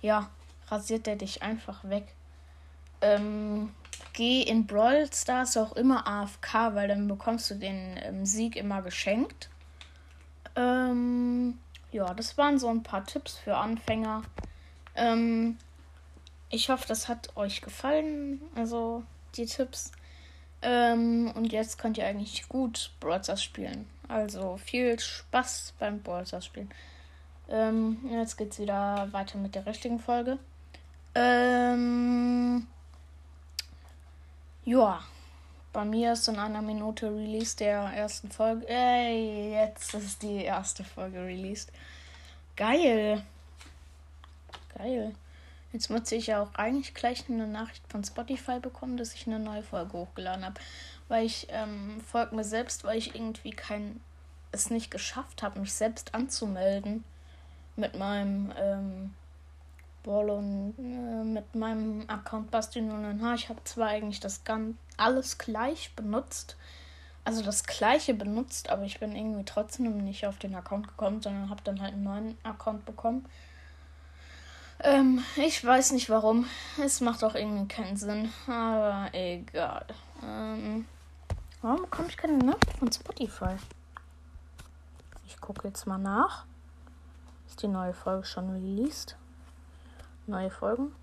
[0.00, 0.30] ja,
[0.68, 2.06] rasiert er dich einfach weg.
[3.02, 3.74] Ähm,
[4.12, 8.80] geh in Brawl Stars auch immer AFK, weil dann bekommst du den ähm, Sieg immer
[8.80, 9.50] geschenkt.
[10.54, 11.58] Ähm,
[11.90, 14.22] ja, das waren so ein paar Tipps für Anfänger.
[14.94, 15.58] Ähm,
[16.50, 18.40] ich hoffe, das hat euch gefallen.
[18.54, 19.04] Also
[19.36, 19.92] die Tipps.
[20.62, 23.88] Ähm, und jetzt könnt ihr eigentlich gut Brawl spielen.
[24.08, 26.70] Also viel Spaß beim Brawl spielen.
[27.48, 30.38] Ähm, jetzt geht's wieder weiter mit der richtigen Folge.
[31.14, 32.66] Ähm,
[34.64, 35.02] ja,
[35.72, 38.68] bei mir ist in einer Minute Release der ersten Folge.
[38.68, 41.72] Ey, jetzt ist die erste Folge released.
[42.56, 43.22] Geil.
[44.76, 45.14] Geil.
[45.72, 49.38] Jetzt muss ich ja auch eigentlich gleich eine Nachricht von Spotify bekommen, dass ich eine
[49.38, 50.60] neue Folge hochgeladen habe.
[51.08, 54.00] Weil ich ähm, folge mir selbst, weil ich irgendwie kein
[54.52, 57.04] es nicht geschafft habe, mich selbst anzumelden
[57.76, 59.14] mit meinem ähm,
[60.04, 65.94] und äh, mit meinem Account Basti 0 Ich habe zwar eigentlich das ganz alles gleich
[65.94, 66.56] benutzt,
[67.24, 71.50] also das gleiche benutzt, aber ich bin irgendwie trotzdem nicht auf den Account gekommen, sondern
[71.50, 73.26] habe dann halt einen neuen Account bekommen.
[74.82, 76.46] Ähm, ich weiß nicht warum.
[76.82, 79.84] Es macht auch irgendwie keinen Sinn, aber egal.
[80.22, 80.86] Ähm,
[81.60, 83.56] warum bekomme ich keine Nachricht von Spotify?
[85.26, 86.46] Ich gucke jetzt mal nach.
[87.46, 89.16] Ist die neue Folge schon released?
[90.26, 90.94] Neue Folgen.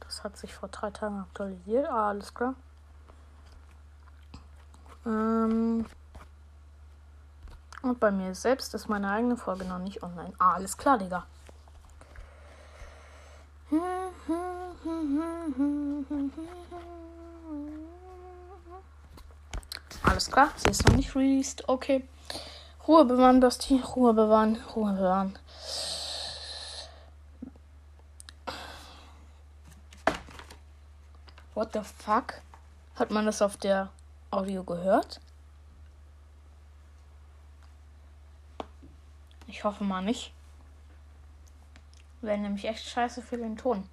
[0.00, 1.88] Das hat sich vor drei Tagen aktualisiert.
[1.88, 2.54] Ah, alles klar.
[5.06, 5.86] Ähm
[7.80, 10.34] und bei mir selbst ist meine eigene Folge noch nicht online.
[10.38, 11.26] Ah, alles klar, Digga.
[20.02, 21.68] Alles klar, sie ist noch nicht released.
[21.68, 22.06] Okay.
[22.86, 23.80] Ruhe bewahren, Basti.
[23.80, 24.58] Ruhe bewahren.
[24.76, 25.38] Ruhe bewahren.
[31.54, 32.42] What the fuck?
[32.96, 33.90] Hat man das auf der
[34.30, 35.20] Audio gehört?
[39.46, 40.34] Ich hoffe mal nicht.
[42.22, 43.88] Wäre nämlich echt scheiße für den Ton.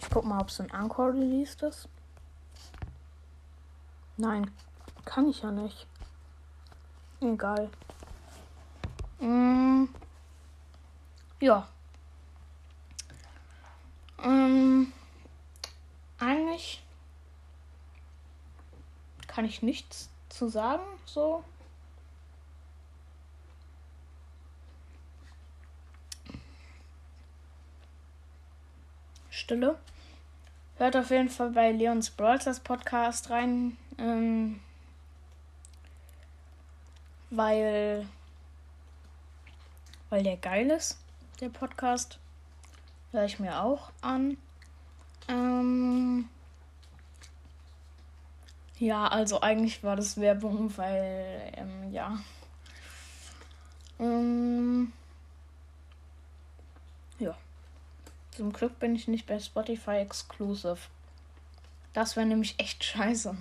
[0.00, 1.88] Ich guck mal, ob es ein Encore released ist.
[4.18, 4.50] Nein,
[5.06, 5.86] kann ich ja nicht.
[7.22, 7.70] Egal.
[9.20, 9.86] Mm,
[11.40, 11.66] ja.
[14.22, 14.92] Ähm,
[16.18, 16.82] eigentlich
[19.26, 21.42] kann ich nichts zu sagen, so.
[29.50, 29.76] Stille.
[30.76, 33.76] Hört auf jeden Fall bei Leons Brawlers Podcast rein.
[33.98, 34.60] Ähm,
[37.30, 38.06] weil,
[40.08, 41.00] weil der geil ist,
[41.40, 42.20] der Podcast.
[43.10, 44.36] Höre ich mir auch an.
[45.26, 46.28] Ähm,
[48.78, 52.20] ja, also eigentlich war das Werbung, weil, ähm, ja.
[53.98, 54.92] Ähm,
[57.18, 57.36] ja.
[58.40, 60.78] Zum Glück bin ich nicht bei Spotify Exclusive.
[61.92, 63.36] Das wäre nämlich echt scheiße.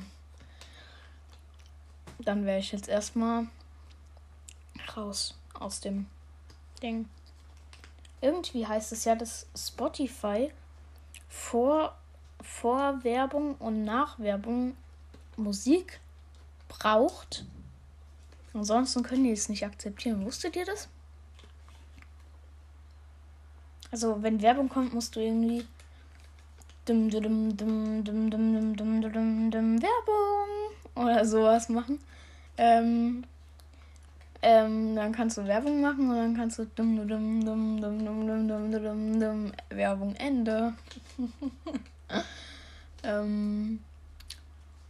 [2.19, 3.47] Dann wäre ich jetzt erstmal
[4.97, 6.07] raus aus dem
[6.83, 7.07] Ding.
[8.19, 10.51] Irgendwie heißt es ja, dass Spotify
[11.29, 11.97] vor,
[12.41, 14.75] vor Werbung und nach Werbung
[15.37, 16.01] Musik
[16.67, 17.45] braucht.
[18.53, 20.25] Ansonsten können die es nicht akzeptieren.
[20.25, 20.89] Wusstet ihr das?
[23.91, 25.65] Also, wenn Werbung kommt, musst du irgendwie
[26.85, 30.49] dum, dum, dum, dum, dum, dum, dum, dum, Werbung
[30.95, 31.99] oder sowas machen.
[32.57, 33.23] Ähm,
[34.41, 38.27] ähm, dann kannst du Werbung machen und dann kannst du dumm, dumm, dumm, dumm, dumm,
[38.27, 40.73] dumm, dumm, dumm, dumm, Werbung Ende.
[43.03, 43.79] ähm,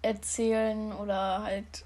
[0.02, 1.86] erzählen oder halt.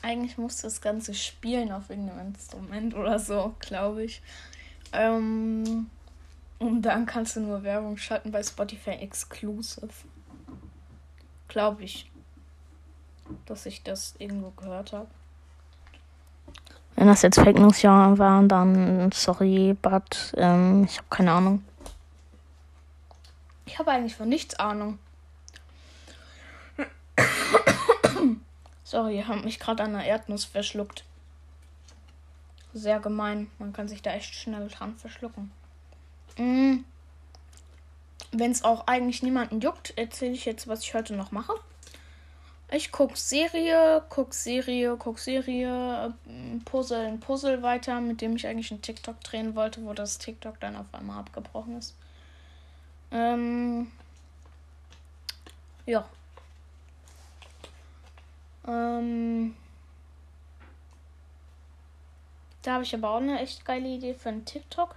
[0.00, 4.22] Eigentlich musst du das Ganze spielen auf irgendeinem Instrument oder so, glaube ich.
[4.92, 5.90] Ähm,
[6.58, 9.88] und dann kannst du nur Werbung schalten bei Spotify Exclusive.
[11.46, 12.10] Glaube ich.
[13.46, 15.08] Dass ich das irgendwo gehört habe.
[16.96, 21.62] Wenn das jetzt Fake News ja waren, dann sorry, but ähm, ich habe keine Ahnung.
[23.66, 24.98] Ich habe eigentlich von nichts Ahnung.
[28.82, 31.04] sorry, ich habe mich gerade an einer Erdnuss verschluckt.
[32.72, 33.48] Sehr gemein.
[33.58, 35.52] Man kann sich da echt schnell dran verschlucken.
[36.38, 36.84] Mm.
[38.30, 41.54] Wenn es auch eigentlich niemanden juckt, erzähle ich jetzt, was ich heute noch mache.
[42.70, 48.70] Ich guck Serie, guck Serie, guck Serie, äh, Puzzle Puzzle weiter, mit dem ich eigentlich
[48.70, 51.94] einen TikTok drehen wollte, wo das TikTok dann auf einmal abgebrochen ist.
[53.10, 53.90] Ähm,
[55.86, 56.06] ja.
[58.66, 59.56] Ähm,
[62.60, 64.94] da habe ich aber auch eine echt geile Idee für einen TikTok.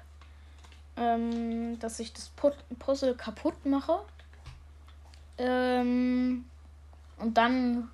[0.98, 2.32] Ähm, dass ich das
[2.80, 4.00] Puzzle kaputt mache.
[5.38, 6.46] Ähm,
[7.18, 7.90] und dann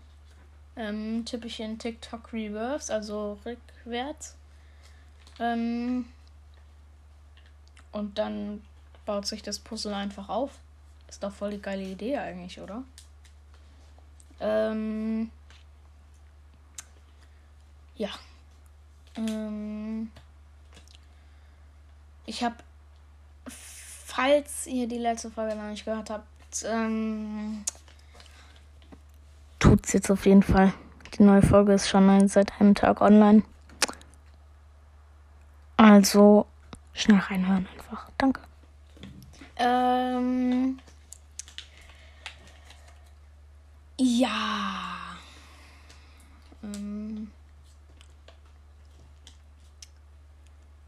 [0.75, 4.35] ähm, tippe ich in TikTok Reverse, also rückwärts.
[5.39, 6.05] Ähm,
[7.91, 8.61] und dann
[9.05, 10.51] baut sich das Puzzle einfach auf.
[11.07, 12.83] Ist doch voll die geile Idee eigentlich, oder?
[14.39, 15.31] Ähm,
[17.95, 18.09] ja.
[19.15, 20.11] Ähm,
[22.25, 22.55] ich habe,
[24.18, 26.26] falls ihr die letzte Folge noch nicht gehört habt,
[26.65, 27.63] ähm,
[29.59, 30.74] tut's jetzt auf jeden Fall.
[31.13, 33.43] Die neue Folge ist schon seit einem Tag online.
[35.78, 36.47] Also
[36.93, 38.09] schnell reinhören einfach.
[38.18, 38.41] Danke.
[39.57, 40.80] Ähm,
[43.99, 45.20] ja.
[46.63, 47.32] Ähm,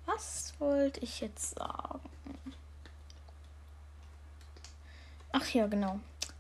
[0.07, 2.08] was wollte ich jetzt sagen?
[5.31, 5.99] Ach ja, genau.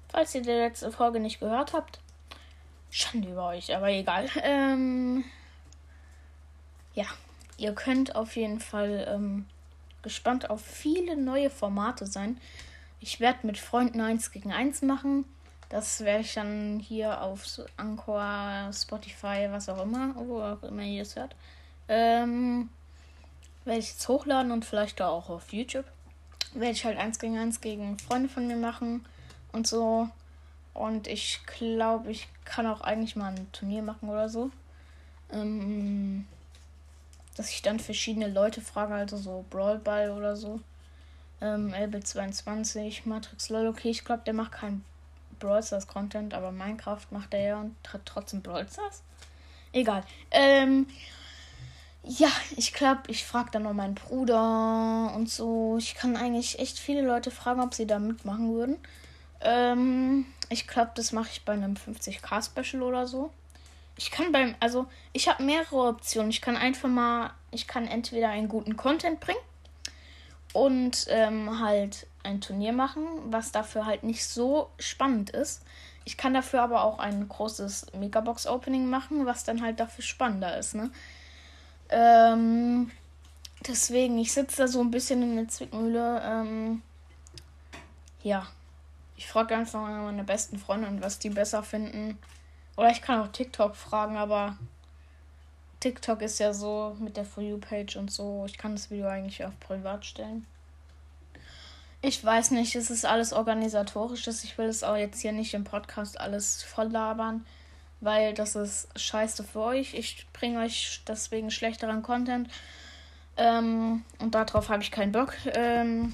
[0.09, 1.99] Falls ihr die letzte Folge nicht gehört habt,
[2.89, 4.27] Schande über euch, aber egal.
[4.41, 5.23] Ähm,
[6.95, 7.05] ja,
[7.57, 9.45] ihr könnt auf jeden Fall ähm,
[10.01, 12.39] gespannt auf viele neue Formate sein.
[12.99, 15.25] Ich werde mit Freunden 1 gegen 1 machen.
[15.69, 17.45] Das werde ich dann hier auf
[17.77, 21.35] Anchor, Spotify, was auch immer, wo auch immer ihr es hört.
[21.87, 22.69] Ähm,
[23.65, 25.85] werde ich jetzt hochladen und vielleicht auch auf YouTube.
[26.53, 29.05] Werde ich halt 1 gegen 1 gegen Freunde von mir machen
[29.51, 30.09] und so.
[30.73, 34.49] Und ich glaube, ich kann auch eigentlich mal ein Turnier machen oder so.
[35.31, 36.25] Ähm,
[37.35, 40.59] dass ich dann verschiedene Leute frage, also so Brawl Ball oder so.
[41.41, 44.83] Ähm, LB22, Matrix LOL, okay, ich glaube, der macht kein
[45.39, 49.03] Brawl Stars Content, aber Minecraft macht er ja und hat trotzdem Brawl Stars.
[49.71, 50.03] Egal.
[50.31, 50.87] Ähm,
[52.03, 55.77] ja, ich glaube, ich frage dann noch meinen Bruder und so.
[55.77, 58.77] Ich kann eigentlich echt viele Leute fragen, ob sie da mitmachen würden.
[59.41, 63.31] Ähm, ich glaube, das mache ich bei einem 50k Special oder so.
[63.97, 66.29] Ich kann beim, also ich habe mehrere Optionen.
[66.29, 69.39] Ich kann einfach mal, ich kann entweder einen guten Content bringen
[70.53, 75.63] und ähm, halt ein Turnier machen, was dafür halt nicht so spannend ist.
[76.05, 80.57] Ich kann dafür aber auch ein großes Megabox Opening machen, was dann halt dafür spannender
[80.57, 80.91] ist, ne?
[81.89, 82.91] Ähm,
[83.67, 86.21] deswegen, ich sitze da so ein bisschen in der Zwickmühle.
[86.23, 86.81] Ähm,
[88.23, 88.47] ja,
[89.15, 92.17] ich frage einfach mal meine besten Freunde, was die besser finden.
[92.77, 94.57] Oder ich kann auch TikTok fragen, aber
[95.79, 98.43] TikTok ist ja so mit der For You-Page und so.
[98.45, 100.45] Ich kann das Video eigentlich auf privat stellen.
[102.01, 104.45] Ich weiß nicht, es ist alles organisatorisches.
[104.45, 107.45] Ich will es auch jetzt hier nicht im Podcast alles voll labern,
[108.01, 109.93] weil das ist scheiße für euch.
[109.93, 112.49] Ich bringe euch deswegen schlechteren Content.
[113.37, 115.33] Ähm, und darauf habe ich keinen Bock.
[115.53, 116.13] Ähm,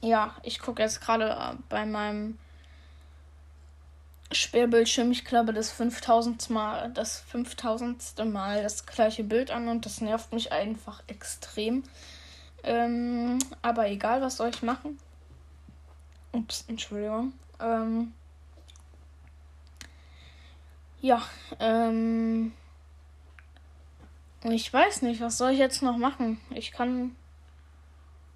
[0.00, 2.38] ja, ich gucke jetzt gerade bei meinem
[4.32, 8.24] Sperrbildschirm, ich glaube, das 5000 Mal, das 5000.
[8.24, 11.84] Mal das gleiche Bild an und das nervt mich einfach extrem.
[12.64, 14.98] Ähm, aber egal, was soll ich machen?
[16.32, 17.32] Ups, Entschuldigung.
[17.60, 18.14] Ähm,
[21.02, 21.22] ja,
[21.60, 22.52] ähm,
[24.44, 26.40] ich weiß nicht, was soll ich jetzt noch machen?
[26.50, 27.14] Ich kann,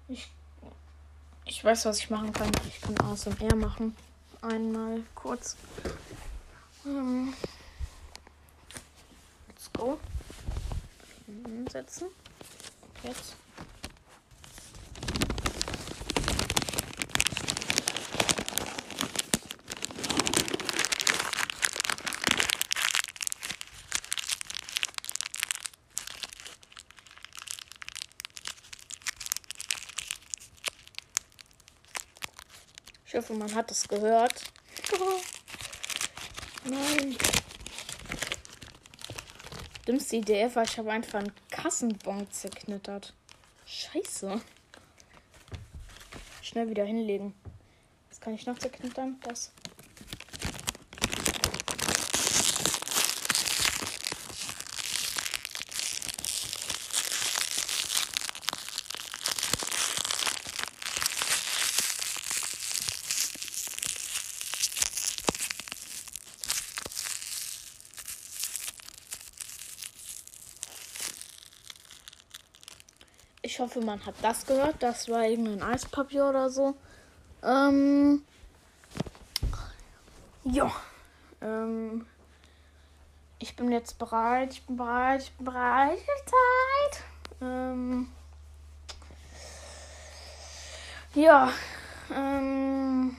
[0.07, 0.29] ich
[1.49, 2.51] ich weiß, was ich machen kann.
[2.67, 3.95] Ich kann ASMR machen.
[4.41, 5.55] Einmal kurz.
[6.83, 7.33] Um,
[9.47, 9.97] let's go.
[11.71, 12.07] Setzen.
[13.03, 13.35] Jetzt.
[33.15, 34.41] Hoffe, man hat es gehört.
[36.65, 37.15] Nein.
[39.87, 43.13] Dümmste Idee war, ich habe einfach einen Kassenbon zerknittert.
[43.65, 44.41] Scheiße.
[46.41, 47.33] Schnell wieder hinlegen.
[48.09, 49.17] Was kann ich noch zerknittern?
[49.23, 49.53] Das.
[73.57, 74.75] Ich hoffe, man hat das gehört.
[74.81, 76.75] Das war irgendein Eispapier oder so.
[77.41, 78.21] Ähm.
[80.43, 80.71] Ja.
[81.41, 82.05] Ähm.
[83.39, 84.53] Ich bin jetzt bereit.
[84.53, 85.23] Ich bin bereit.
[85.23, 85.97] Ich bin bereit.
[85.97, 87.03] Zeit.
[87.41, 88.11] Ähm.
[91.15, 91.51] Ja.
[92.13, 93.17] Ähm.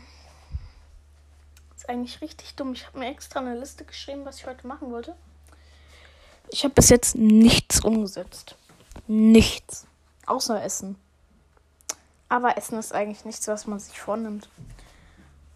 [1.74, 2.74] Ist eigentlich richtig dumm.
[2.74, 5.16] Ich habe mir extra eine Liste geschrieben, was ich heute machen wollte.
[6.50, 8.54] Ich habe bis jetzt nichts umgesetzt.
[9.08, 9.88] Nichts.
[10.28, 10.96] Außer Essen.
[12.28, 14.50] Aber Essen ist eigentlich nichts, was man sich vornimmt.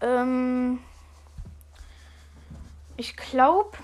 [0.01, 0.79] Ähm,
[2.97, 3.77] ich glaube,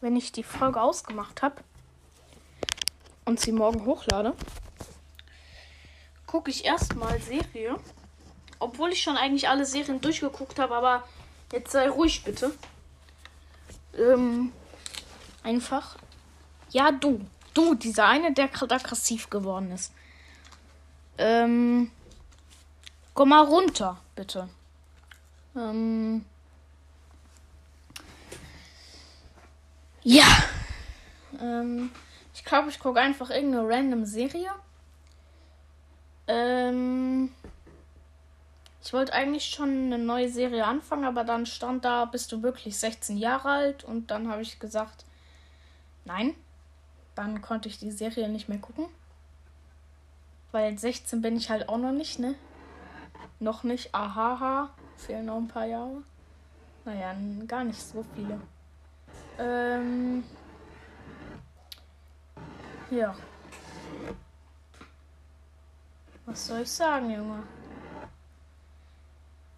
[0.00, 1.56] wenn ich die Folge ausgemacht habe
[3.26, 4.34] und sie morgen hochlade,
[6.26, 7.76] gucke ich erstmal Serie.
[8.58, 11.04] Obwohl ich schon eigentlich alle Serien durchgeguckt habe, aber
[11.52, 12.54] jetzt sei ruhig bitte.
[13.94, 14.50] Ähm,
[15.42, 15.96] einfach.
[16.70, 17.20] Ja, du.
[17.58, 19.92] Du, dieser eine, der gerade aggressiv geworden ist.
[21.18, 21.90] Ähm.
[23.14, 24.48] Komm mal runter, bitte.
[25.56, 26.24] Ähm.
[30.04, 30.28] Ja.
[31.40, 31.90] Ähm,
[32.32, 34.52] ich glaube, ich gucke einfach irgendeine random Serie.
[36.28, 37.32] Ähm.
[38.84, 42.78] Ich wollte eigentlich schon eine neue Serie anfangen, aber dann stand da, bist du wirklich
[42.78, 43.82] 16 Jahre alt?
[43.82, 45.04] Und dann habe ich gesagt,
[46.04, 46.36] nein.
[47.18, 48.86] Dann konnte ich die Serie nicht mehr gucken.
[50.52, 52.36] Weil 16 bin ich halt auch noch nicht, ne?
[53.40, 53.92] Noch nicht.
[53.92, 54.70] Ahaha.
[54.96, 56.04] Fehlen noch ein paar Jahre.
[56.84, 57.16] Naja,
[57.48, 58.40] gar nicht so viele.
[59.36, 60.22] Ähm.
[62.92, 63.16] Ja.
[66.24, 67.42] Was soll ich sagen, Junge?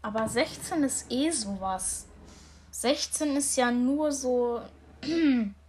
[0.01, 2.07] Aber 16 ist eh sowas.
[2.71, 4.63] 16 ist ja nur so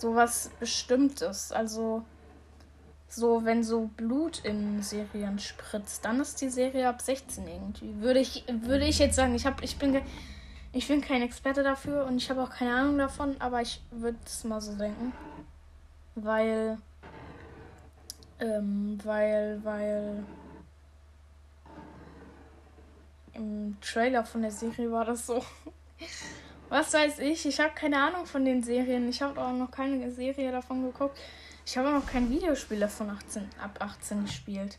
[0.00, 1.52] sowas Bestimmtes.
[1.52, 2.04] Also
[3.08, 8.00] so, wenn so Blut in Serien spritzt, dann ist die Serie ab 16 irgendwie.
[8.00, 10.00] Würde ich, würde ich jetzt sagen, ich habe, ich bin,
[10.72, 14.18] ich bin kein Experte dafür und ich habe auch keine Ahnung davon, aber ich würde
[14.24, 15.12] es mal so denken,
[16.14, 16.78] weil,
[18.38, 20.24] ähm, weil, weil
[23.32, 25.42] im Trailer von der Serie war das so.
[26.70, 27.46] Was weiß ich?
[27.46, 29.08] Ich habe keine Ahnung von den Serien.
[29.08, 31.18] Ich habe auch noch keine Serie davon geguckt.
[31.66, 34.78] Ich habe noch kein Videospiel von 18, ab 18 gespielt.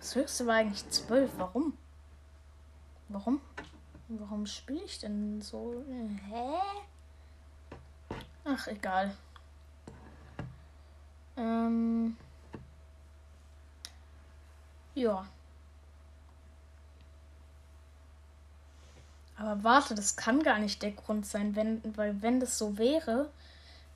[0.00, 1.30] Das höchste war eigentlich 12.
[1.36, 1.76] Warum?
[3.08, 3.40] Warum?
[4.08, 5.84] Warum spiele ich denn so?
[6.30, 6.54] Hä?
[8.46, 9.14] Ach, egal.
[11.36, 12.16] Ähm.
[14.94, 15.26] Ja.
[19.38, 23.30] Aber warte, das kann gar nicht der Grund sein, wenn, weil wenn das so wäre,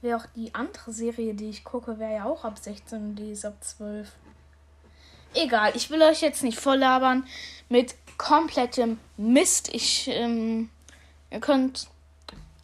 [0.03, 3.33] wäre auch die andere Serie, die ich gucke, wäre ja auch ab 16 und die
[3.33, 4.11] ist ab 12.
[5.35, 7.27] Egal, ich will euch jetzt nicht voll labern
[7.69, 9.73] mit komplettem Mist.
[9.73, 10.69] Ich, ähm,
[11.31, 11.89] ihr könnt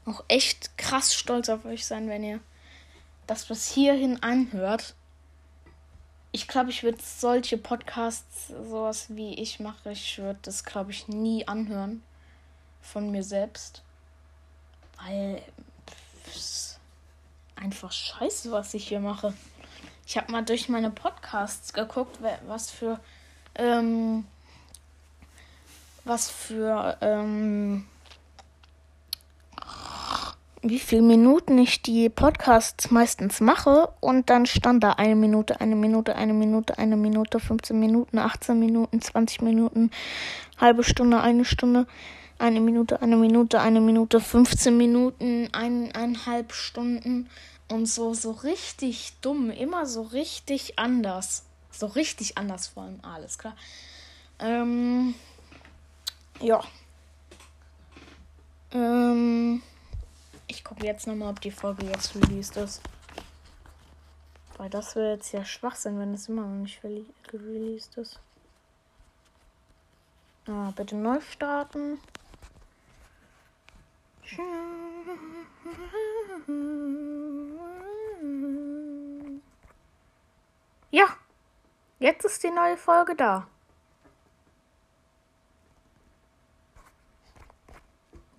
[0.05, 2.41] auch echt krass stolz auf euch sein, wenn ihr
[3.27, 4.95] das bis hierhin anhört.
[6.33, 11.09] Ich glaube, ich würde solche Podcasts, sowas wie ich mache, ich würde das, glaube ich,
[11.09, 12.03] nie anhören
[12.87, 13.83] von mir selbst.
[15.05, 15.43] Weil
[16.29, 16.79] pff,
[17.57, 19.35] einfach scheiße, was ich hier mache.
[20.07, 23.01] Ich habe mal durch meine Podcasts geguckt, was für
[23.57, 24.25] ähm,
[26.05, 27.87] was für ähm,
[30.63, 35.77] wie viele Minuten ich die Podcasts meistens mache und dann stand da eine Minute, eine
[35.77, 39.91] Minute, eine Minute, eine Minute, 15 Minuten, 18 Minuten, 20 Minuten,
[40.59, 41.87] halbe Stunde, eine Stunde
[42.39, 47.29] eine Minute, eine Minute, eine Minute, 15 Minuten, eineinhalb Stunden
[47.69, 51.45] und so, so richtig dumm, immer so richtig anders.
[51.71, 53.57] So richtig anders vor allem, alles klar.
[54.39, 55.15] Ähm,
[56.41, 56.63] ja.
[58.73, 59.63] Ähm,
[60.47, 62.81] ich gucke jetzt nochmal, ob die Folge jetzt released ist.
[64.57, 66.81] Weil das wäre jetzt ja Schwachsinn, wenn es immer noch nicht
[67.33, 68.19] released ist.
[70.47, 71.99] Ah, bitte neu starten.
[80.91, 81.07] Ja,
[81.99, 83.47] jetzt ist die neue Folge da.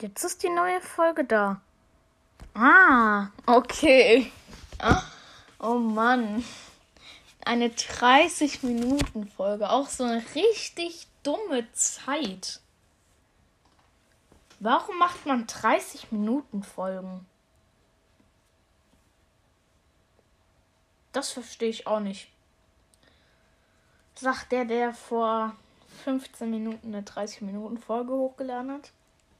[0.01, 1.61] Jetzt ist die neue Folge da.
[2.53, 4.31] Ah, okay.
[5.59, 6.43] Oh Mann.
[7.45, 9.69] Eine 30 Minuten Folge.
[9.69, 12.61] Auch so eine richtig dumme Zeit.
[14.59, 17.25] Warum macht man 30 Minuten Folgen?
[21.11, 22.29] Das verstehe ich auch nicht.
[24.15, 25.55] Sagt der, der vor
[26.03, 28.91] 15 Minuten eine 30 Minuten Folge hochgeladen hat.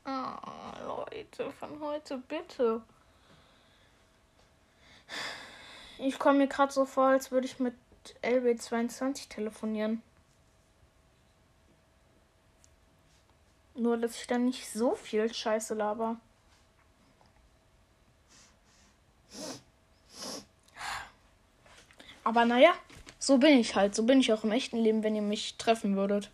[0.06, 0.40] Ah,
[0.86, 2.82] Leute, von heute bitte.
[6.00, 7.74] Ich komme mir gerade so vor, als würde ich mit
[8.24, 10.04] LB22 telefonieren.
[13.78, 16.18] Nur, dass ich dann nicht so viel Scheiße laber.
[22.24, 22.74] Aber naja,
[23.20, 23.94] so bin ich halt.
[23.94, 26.32] So bin ich auch im echten Leben, wenn ihr mich treffen würdet.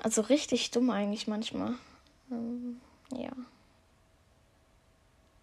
[0.00, 1.74] Also richtig dumm eigentlich manchmal.
[2.30, 2.80] Ähm,
[3.12, 3.32] ja.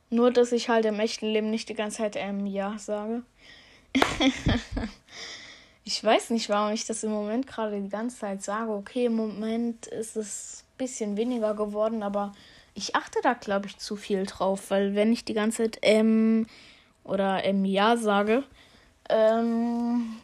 [0.09, 3.23] Nur, dass ich halt im echten Leben nicht die ganze Zeit ähm, ja sage.
[5.87, 8.73] ich weiß nicht, warum ich das im Moment gerade die ganze Zeit sage.
[8.73, 12.33] Okay, im Moment ist es ein bisschen weniger geworden, aber
[12.73, 16.45] ich achte da, glaube ich, zu viel drauf, weil wenn ich die ganze Zeit ähm
[17.05, 18.43] oder ähm ja sage,
[19.07, 20.17] ähm.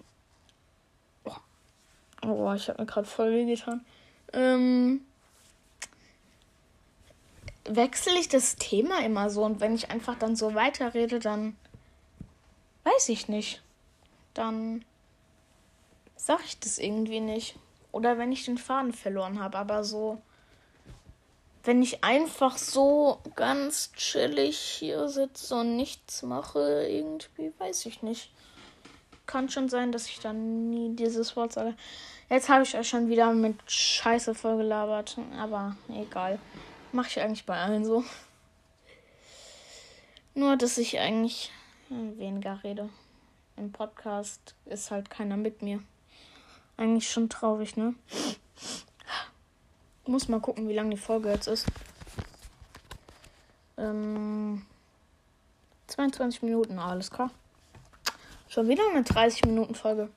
[1.24, 1.32] Oh,
[2.28, 3.86] oh ich habe mir gerade voll weh getan.
[4.34, 5.05] Ähm
[7.64, 11.55] wechsle ich das Thema immer so und wenn ich einfach dann so weiterrede, dann
[12.84, 13.64] weiß ich nicht.
[14.34, 14.84] Dann
[16.26, 17.55] sag ich das irgendwie nicht.
[17.91, 20.21] Oder wenn ich den Faden verloren habe, aber so
[21.65, 28.32] wenn ich einfach so ganz chillig hier sitze und nichts mache, irgendwie weiß ich nicht.
[29.26, 31.76] Kann schon sein, dass ich dann nie dieses Wort sage.
[32.30, 36.38] Jetzt habe ich euch schon wieder mit Scheiße vollgelabert, aber egal.
[36.91, 38.03] Mache ich eigentlich bei allen so.
[40.34, 41.49] Nur, dass ich eigentlich
[41.89, 42.89] weniger rede.
[43.55, 45.82] Im Podcast ist halt keiner mit mir.
[46.78, 47.93] Eigentlich schon traurig, ne?
[50.05, 51.65] Muss mal gucken, wie lang die Folge jetzt ist.
[53.78, 54.65] Ähm,
[55.88, 57.32] 22 Minuten, alles klar.
[58.49, 60.09] Schon wieder eine 30 Minuten Folge.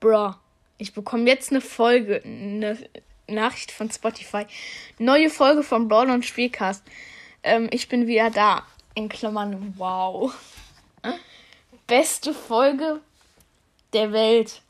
[0.00, 0.34] Bruh.
[0.78, 2.78] Ich bekomme jetzt eine Folge, eine
[3.26, 4.46] Nachricht von Spotify.
[4.98, 6.84] Neue Folge von Brawl und Spielcast.
[7.42, 8.64] Ähm, ich bin wieder da.
[8.94, 10.32] In Klammern, wow.
[11.86, 13.00] Beste Folge
[13.92, 14.62] der Welt.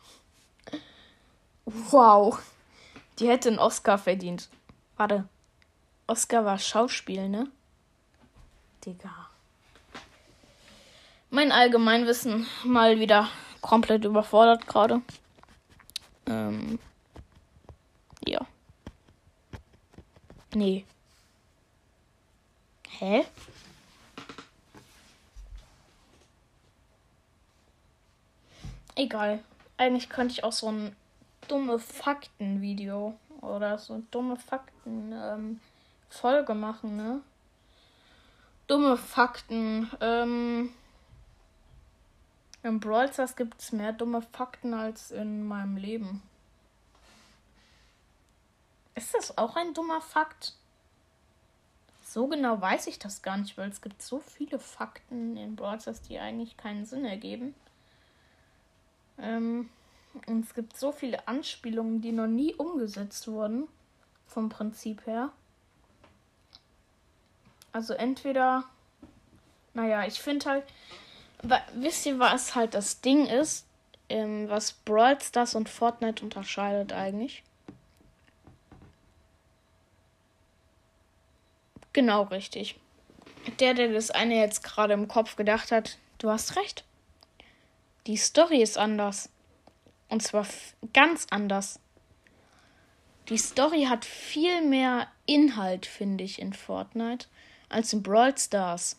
[1.65, 2.39] Wow.
[3.19, 4.49] Die hätte einen Oscar verdient.
[4.97, 5.29] Warte.
[6.07, 7.51] Oscar war Schauspiel, ne?
[8.85, 9.29] Digga.
[11.31, 13.29] Mein Allgemeinwissen mal wieder
[13.61, 15.03] komplett überfordert gerade.
[16.27, 16.79] Ähm,
[18.27, 18.47] ja.
[20.55, 20.85] Nee.
[22.99, 23.27] Hä?
[28.99, 29.39] Egal.
[29.77, 30.97] Eigentlich könnte ich auch so ein
[31.47, 35.61] dumme Fakten-Video oder so dumme Fakten ähm,
[36.61, 37.21] machen, ne?
[38.67, 39.89] Dumme Fakten.
[40.01, 40.75] Ähm,
[42.65, 46.21] in Brawl Stars gibt es mehr dumme Fakten als in meinem Leben.
[48.97, 50.55] Ist das auch ein dummer Fakt?
[52.05, 55.81] So genau weiß ich das gar nicht, weil es gibt so viele Fakten in Brawl
[55.81, 57.55] Stars, die eigentlich keinen Sinn ergeben.
[59.21, 59.69] Ähm,
[60.27, 63.69] und es gibt so viele Anspielungen, die noch nie umgesetzt wurden.
[64.27, 65.31] Vom Prinzip her.
[67.73, 68.65] Also entweder.
[69.75, 70.65] Naja, ich finde halt
[71.75, 73.67] wisst ihr, was halt das Ding ist,
[74.09, 77.43] ähm, was Brawl Stars und Fortnite unterscheidet eigentlich?
[81.93, 82.79] Genau richtig.
[83.61, 86.85] Der, der das eine jetzt gerade im Kopf gedacht hat, du hast recht.
[88.09, 89.29] Die Story ist anders.
[90.09, 90.47] Und zwar
[90.93, 91.79] ganz anders.
[93.29, 97.29] Die Story hat viel mehr Inhalt, finde ich, in Fortnite
[97.69, 98.97] als in Brawl Stars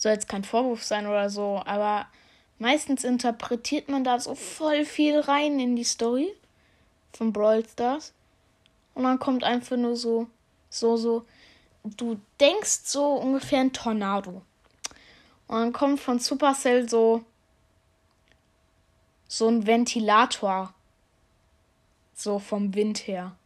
[0.00, 2.06] soll jetzt kein Vorwurf sein oder so, aber
[2.58, 6.32] meistens interpretiert man da so voll viel rein in die Story
[7.12, 8.14] von Brawl Stars.
[8.94, 10.26] Und dann kommt einfach nur so,
[10.70, 11.26] so, so,
[11.84, 14.42] du denkst so ungefähr ein Tornado.
[15.46, 17.24] Und dann kommt von Supercell so,
[19.30, 20.74] so ein Ventilator.
[22.14, 23.36] So vom Wind her.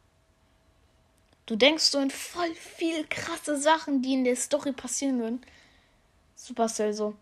[1.45, 5.43] Du denkst so in voll viel krasse Sachen, die in der Story passieren würden.
[6.37, 7.15] Supercell so.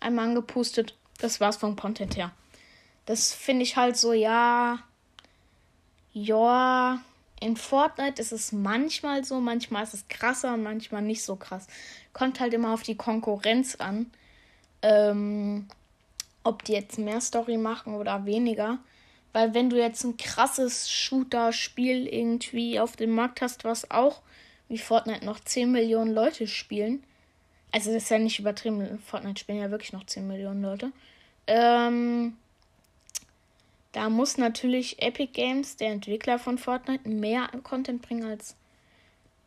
[0.00, 0.96] Einmal angepustet.
[1.18, 2.32] Das war's vom Content her.
[3.04, 4.78] Das finde ich halt so, ja.
[6.14, 7.02] Ja.
[7.38, 11.66] In Fortnite ist es manchmal so, manchmal ist es krasser manchmal nicht so krass.
[12.14, 14.10] Kommt halt immer auf die Konkurrenz an.
[14.80, 15.68] Ähm,
[16.44, 18.78] ob die jetzt mehr Story machen oder weniger.
[19.32, 24.22] Weil wenn du jetzt ein krasses Shooter-Spiel irgendwie auf dem Markt hast, was auch
[24.68, 27.02] wie Fortnite noch 10 Millionen Leute spielen,
[27.72, 30.92] also das ist ja nicht übertrieben, Fortnite spielen ja wirklich noch 10 Millionen Leute,
[31.48, 32.36] ähm,
[33.94, 38.56] da muss natürlich Epic Games, der Entwickler von Fortnite, mehr Content bringen als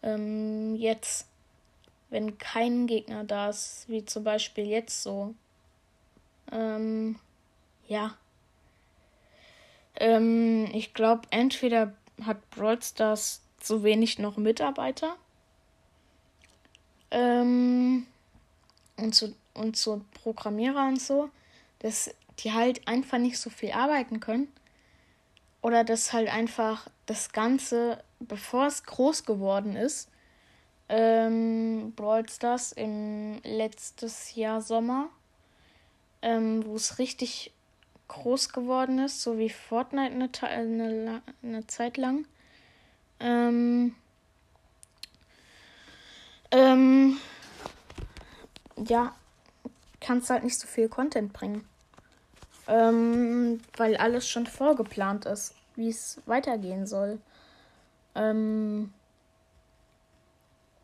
[0.04, 1.28] ähm, jetzt,
[2.10, 5.36] wenn kein Gegner da ist, wie zum Beispiel jetzt so.
[6.52, 7.18] Ähm,
[7.88, 8.16] ja.
[9.96, 11.94] Ähm, ich glaube, entweder
[12.24, 15.16] hat Brawl Stars zu wenig noch Mitarbeiter.
[17.12, 18.06] Ähm,
[18.98, 21.30] und so und so Programmierer und so,
[21.80, 24.48] dass die halt einfach nicht so viel arbeiten können.
[25.62, 30.10] Oder dass halt einfach das Ganze, bevor es groß geworden ist,
[30.90, 35.10] ähm, Brawl Stars im letztes Jahr Sommer,
[36.22, 37.52] ähm, wo es richtig
[38.08, 42.26] groß geworden ist, so wie Fortnite eine, eine, eine Zeit lang.
[43.20, 43.96] Ähm,
[46.52, 47.18] ähm,
[48.78, 49.14] ja,
[50.00, 51.68] kannst halt nicht so viel Content bringen.
[52.68, 57.20] Ähm, weil alles schon vorgeplant ist, wie es weitergehen soll.
[58.16, 58.94] Ähm,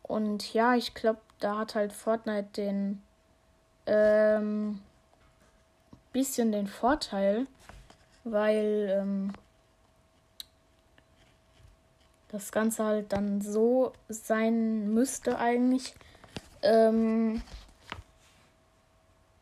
[0.02, 3.02] und ja, ich glaube, da hat halt Fortnite den
[3.86, 4.80] ähm,
[6.14, 7.46] bisschen den Vorteil,
[8.24, 9.32] weil ähm,
[12.28, 15.94] das Ganze halt dann so sein müsste eigentlich.
[16.62, 17.42] Ähm,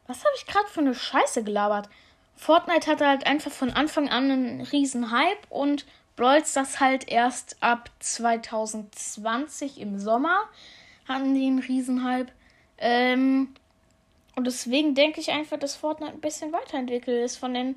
[0.08, 1.88] was habe ich gerade für eine Scheiße gelabert?
[2.34, 7.56] Fortnite hatte halt einfach von Anfang an einen riesen Hype und Brawl das halt erst
[7.62, 10.40] ab 2020 im Sommer
[11.08, 12.30] hatten die einen riesen Hype.
[12.78, 13.54] Ähm,
[14.34, 17.76] und deswegen denke ich einfach, dass Fortnite ein bisschen weiterentwickelt ist von den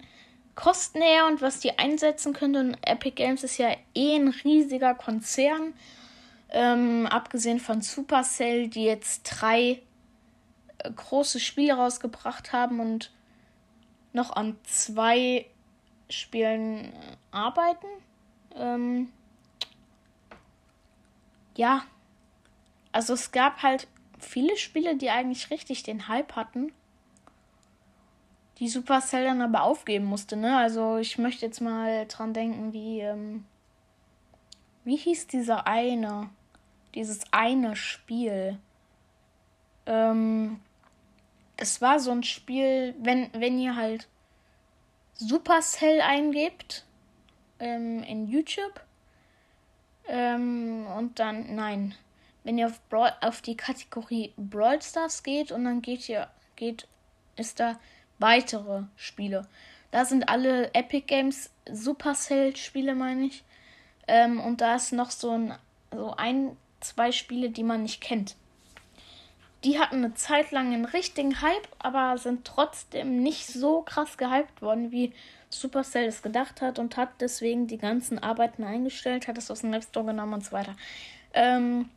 [0.55, 2.59] Kosten her und was die einsetzen könnte.
[2.61, 5.73] Und Epic Games ist ja eh ein riesiger Konzern.
[6.49, 9.81] Ähm, abgesehen von Supercell, die jetzt drei
[10.77, 13.11] äh, große Spiele rausgebracht haben und
[14.13, 15.47] noch an zwei
[16.09, 16.91] Spielen äh,
[17.31, 17.87] arbeiten.
[18.55, 19.09] Ähm,
[21.57, 21.83] ja,
[22.93, 23.87] also es gab halt
[24.19, 26.71] viele Spiele, die eigentlich richtig den Hype hatten,
[28.59, 30.57] die Supercell dann aber aufgeben musste, ne?
[30.57, 33.45] Also ich möchte jetzt mal dran denken, wie, ähm,
[34.85, 36.29] wie hieß dieser eine,
[36.93, 38.57] dieses eine Spiel?
[39.85, 40.61] Ähm,
[41.57, 44.07] es war so ein Spiel, wenn, wenn ihr halt
[45.15, 46.85] Supercell eingebt
[47.59, 48.81] ähm, in YouTube
[50.07, 51.95] ähm, und dann, nein,
[52.45, 56.87] wenn ihr auf, Brawl, auf die Kategorie Brawl Stars geht und dann geht ihr, geht,
[57.35, 57.77] ist da
[58.19, 59.45] weitere Spiele.
[59.91, 63.43] Da sind alle Epic Games Supercell Spiele, meine ich.
[64.07, 65.53] Ähm, und da ist noch so ein,
[65.91, 68.37] so ein, zwei Spiele, die man nicht kennt
[69.65, 74.61] die hatten eine Zeit lang einen richtigen Hype, aber sind trotzdem nicht so krass gehypt
[74.61, 75.11] worden, wie
[75.49, 79.73] Supercell es gedacht hat und hat deswegen die ganzen Arbeiten eingestellt, hat es aus dem
[79.73, 80.75] App Store genommen und so weiter.
[81.33, 81.89] Ähm,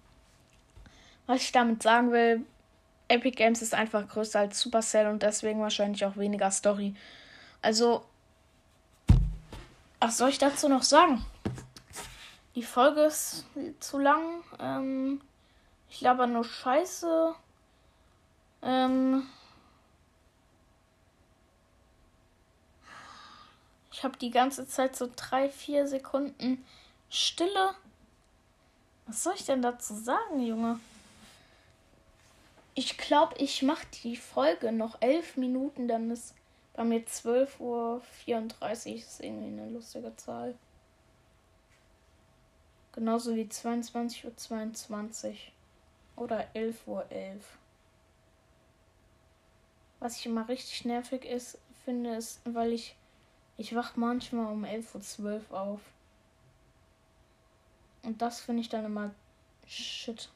[1.28, 2.44] was ich damit sagen will,
[3.06, 6.96] Epic Games ist einfach größer als Supercell und deswegen wahrscheinlich auch weniger Story.
[7.60, 8.04] Also,
[10.00, 11.24] was soll ich dazu noch sagen?
[12.54, 13.44] Die Folge ist
[13.78, 14.42] zu lang.
[14.58, 15.20] Ähm,
[15.90, 17.34] ich laber nur Scheiße.
[18.62, 19.26] Ähm
[23.92, 26.64] ich habe die ganze Zeit so drei, vier Sekunden
[27.10, 27.74] Stille.
[29.06, 30.80] Was soll ich denn dazu sagen, Junge?
[32.80, 36.36] Ich glaube, ich mache die Folge noch elf Minuten, dann ist
[36.74, 38.00] bei mir 12.34 Uhr.
[38.60, 40.54] Das ist irgendwie eine lustige Zahl.
[42.92, 44.36] Genauso wie 22.22 Uhr.
[44.36, 45.52] 22.
[46.14, 47.10] Oder 11.11 Uhr.
[47.10, 47.58] 11.
[49.98, 52.94] Was ich immer richtig nervig ist, finde, ist, weil ich.
[53.56, 55.80] Ich wach manchmal um 11.12 Uhr auf.
[58.04, 59.10] Und das finde ich dann immer
[59.66, 60.30] shit.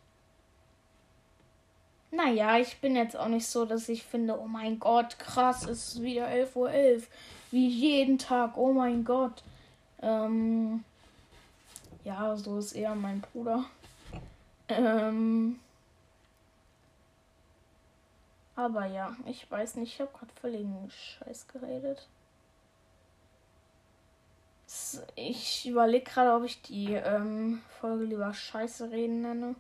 [2.15, 5.95] Naja, ich bin jetzt auch nicht so, dass ich finde, oh mein Gott, krass, es
[5.95, 6.71] ist wieder 11.11 Uhr.
[6.71, 7.09] 11.
[7.51, 9.43] Wie jeden Tag, oh mein Gott.
[10.03, 10.85] Ähm,
[12.05, 13.65] ja, so ist eher mein Bruder.
[14.69, 15.59] Ähm,
[18.57, 22.07] aber ja, ich weiß nicht, ich habe gerade völligen Scheiß geredet.
[25.15, 29.55] Ich überlege gerade, ob ich die ähm, Folge lieber Scheiße reden nenne.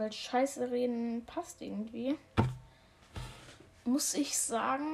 [0.00, 2.16] Weil Scheiße reden passt irgendwie.
[3.84, 4.86] Muss ich sagen.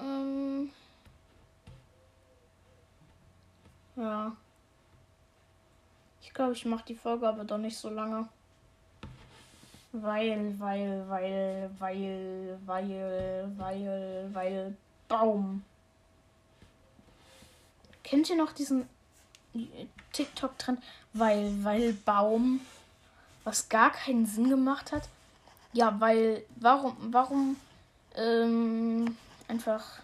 [0.00, 0.70] Ähm,
[3.96, 4.36] Ja.
[6.20, 8.28] Ich glaube, ich mache die Folge aber doch nicht so lange.
[9.90, 14.76] Weil, weil, weil, weil, weil, weil, weil,
[15.08, 15.64] Baum.
[18.04, 18.88] Kennt ihr noch diesen
[20.12, 20.80] TikTok-Trend?
[21.14, 22.60] Weil, weil, Baum.
[23.46, 25.08] Was gar keinen Sinn gemacht hat?
[25.72, 27.56] Ja, weil, warum, warum,
[28.16, 29.16] ähm,
[29.46, 30.00] einfach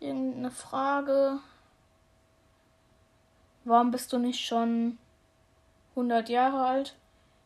[0.00, 1.40] irgendeine Frage.
[3.64, 4.96] Warum bist du nicht schon
[5.90, 6.96] 100 Jahre alt?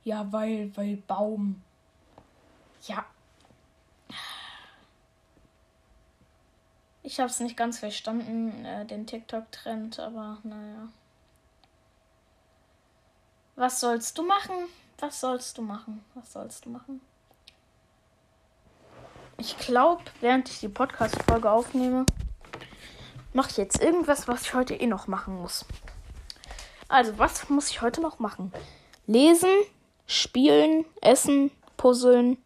[0.05, 1.61] Ja, weil, weil Baum.
[2.87, 3.05] Ja.
[7.03, 10.91] Ich habe es nicht ganz verstanden, äh, den TikTok-Trend, aber naja.
[13.59, 14.55] Was sollst du machen?
[15.01, 16.05] Was sollst du machen?
[16.15, 17.01] Was sollst du machen?
[19.37, 22.07] Ich glaube, während ich die Podcast-Folge aufnehme,
[23.33, 25.65] mache ich jetzt irgendwas, was ich heute eh noch machen muss.
[26.87, 28.53] Also, was muss ich heute noch machen?
[29.09, 29.51] Lesen,
[30.07, 32.39] spielen, essen, puzzeln.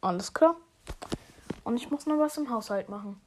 [0.00, 0.56] Alles klar.
[1.62, 3.20] Und ich muss noch was im Haushalt machen.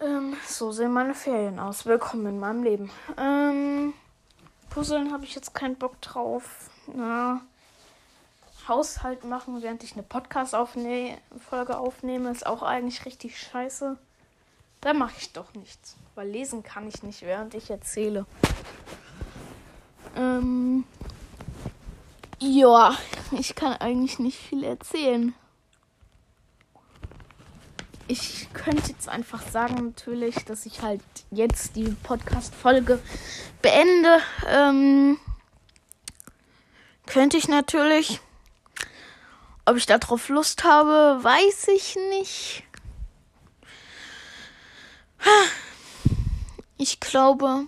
[0.00, 1.86] Ähm, so sehen meine Ferien aus.
[1.86, 2.90] Willkommen in meinem Leben.
[3.16, 3.94] Ähm,
[4.70, 6.70] puzzeln habe ich jetzt keinen Bock drauf.
[6.86, 7.40] Na,
[8.68, 13.96] Haushalt machen, während ich eine Podcast-Folge aufnehme, ist auch eigentlich richtig scheiße.
[14.80, 15.96] Da mache ich doch nichts.
[16.14, 18.26] Weil lesen kann ich nicht, während ich erzähle.
[20.16, 20.84] Ähm.
[22.40, 22.96] Ja,
[23.32, 25.34] ich kann eigentlich nicht viel erzählen.
[28.10, 33.00] Ich könnte jetzt einfach sagen, natürlich, dass ich halt jetzt die Podcast-Folge
[33.60, 34.20] beende.
[34.46, 35.18] Ähm,
[37.04, 38.20] könnte ich natürlich.
[39.66, 42.62] Ob ich darauf Lust habe, weiß ich nicht.
[46.78, 47.66] Ich glaube.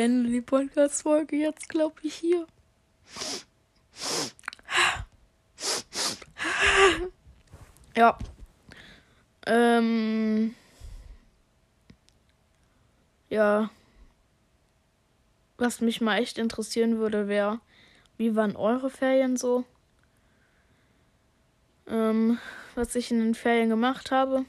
[0.00, 2.46] Beende die Podcast-Folge jetzt, glaube ich, hier.
[7.94, 8.16] Ja.
[9.44, 10.54] Ähm.
[13.28, 13.68] Ja.
[15.58, 17.60] Was mich mal echt interessieren würde, wäre,
[18.16, 19.66] wie waren eure Ferien so?
[21.86, 22.38] Ähm,
[22.74, 24.46] was ich in den Ferien gemacht habe.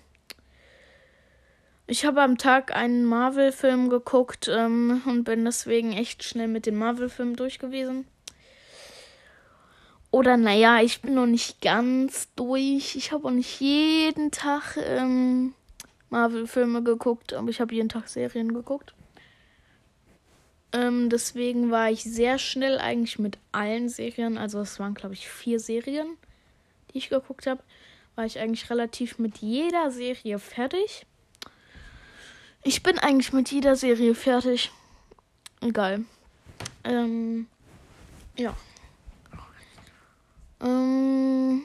[1.91, 6.77] Ich habe am Tag einen Marvel-Film geguckt ähm, und bin deswegen echt schnell mit dem
[6.77, 8.07] Marvel-Film durch gewesen.
[10.09, 12.95] Oder naja, ich bin noch nicht ganz durch.
[12.95, 15.53] Ich habe auch nicht jeden Tag ähm,
[16.09, 18.93] Marvel-Filme geguckt, aber ich habe jeden Tag Serien geguckt.
[20.71, 25.27] Ähm, deswegen war ich sehr schnell eigentlich mit allen Serien, also es waren glaube ich
[25.27, 26.15] vier Serien,
[26.93, 27.61] die ich geguckt habe,
[28.15, 31.05] war ich eigentlich relativ mit jeder Serie fertig.
[32.63, 34.71] Ich bin eigentlich mit jeder Serie fertig.
[35.61, 36.05] Egal.
[36.83, 37.47] Ähm,
[38.35, 38.55] ja.
[40.61, 41.63] Ähm,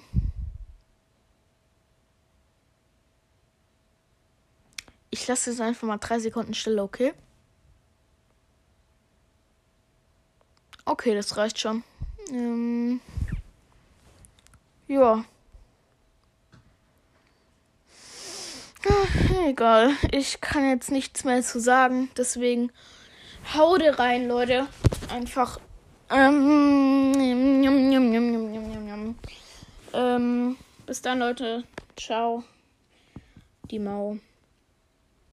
[5.10, 7.12] ich lasse jetzt einfach mal drei Sekunden still, okay?
[10.86, 11.84] Okay, das reicht schon.
[12.30, 13.00] Ähm,
[14.88, 15.24] ja.
[18.62, 18.65] Ach,
[19.46, 19.90] egal.
[20.12, 22.10] Ich kann jetzt nichts mehr zu sagen.
[22.16, 22.70] Deswegen
[23.54, 24.66] haude rein, Leute.
[25.10, 25.60] Einfach.
[26.10, 27.12] Ähm,
[29.94, 30.56] ähm,
[30.86, 31.64] bis dann, Leute.
[31.96, 32.44] Ciao.
[33.70, 34.18] Die Mau.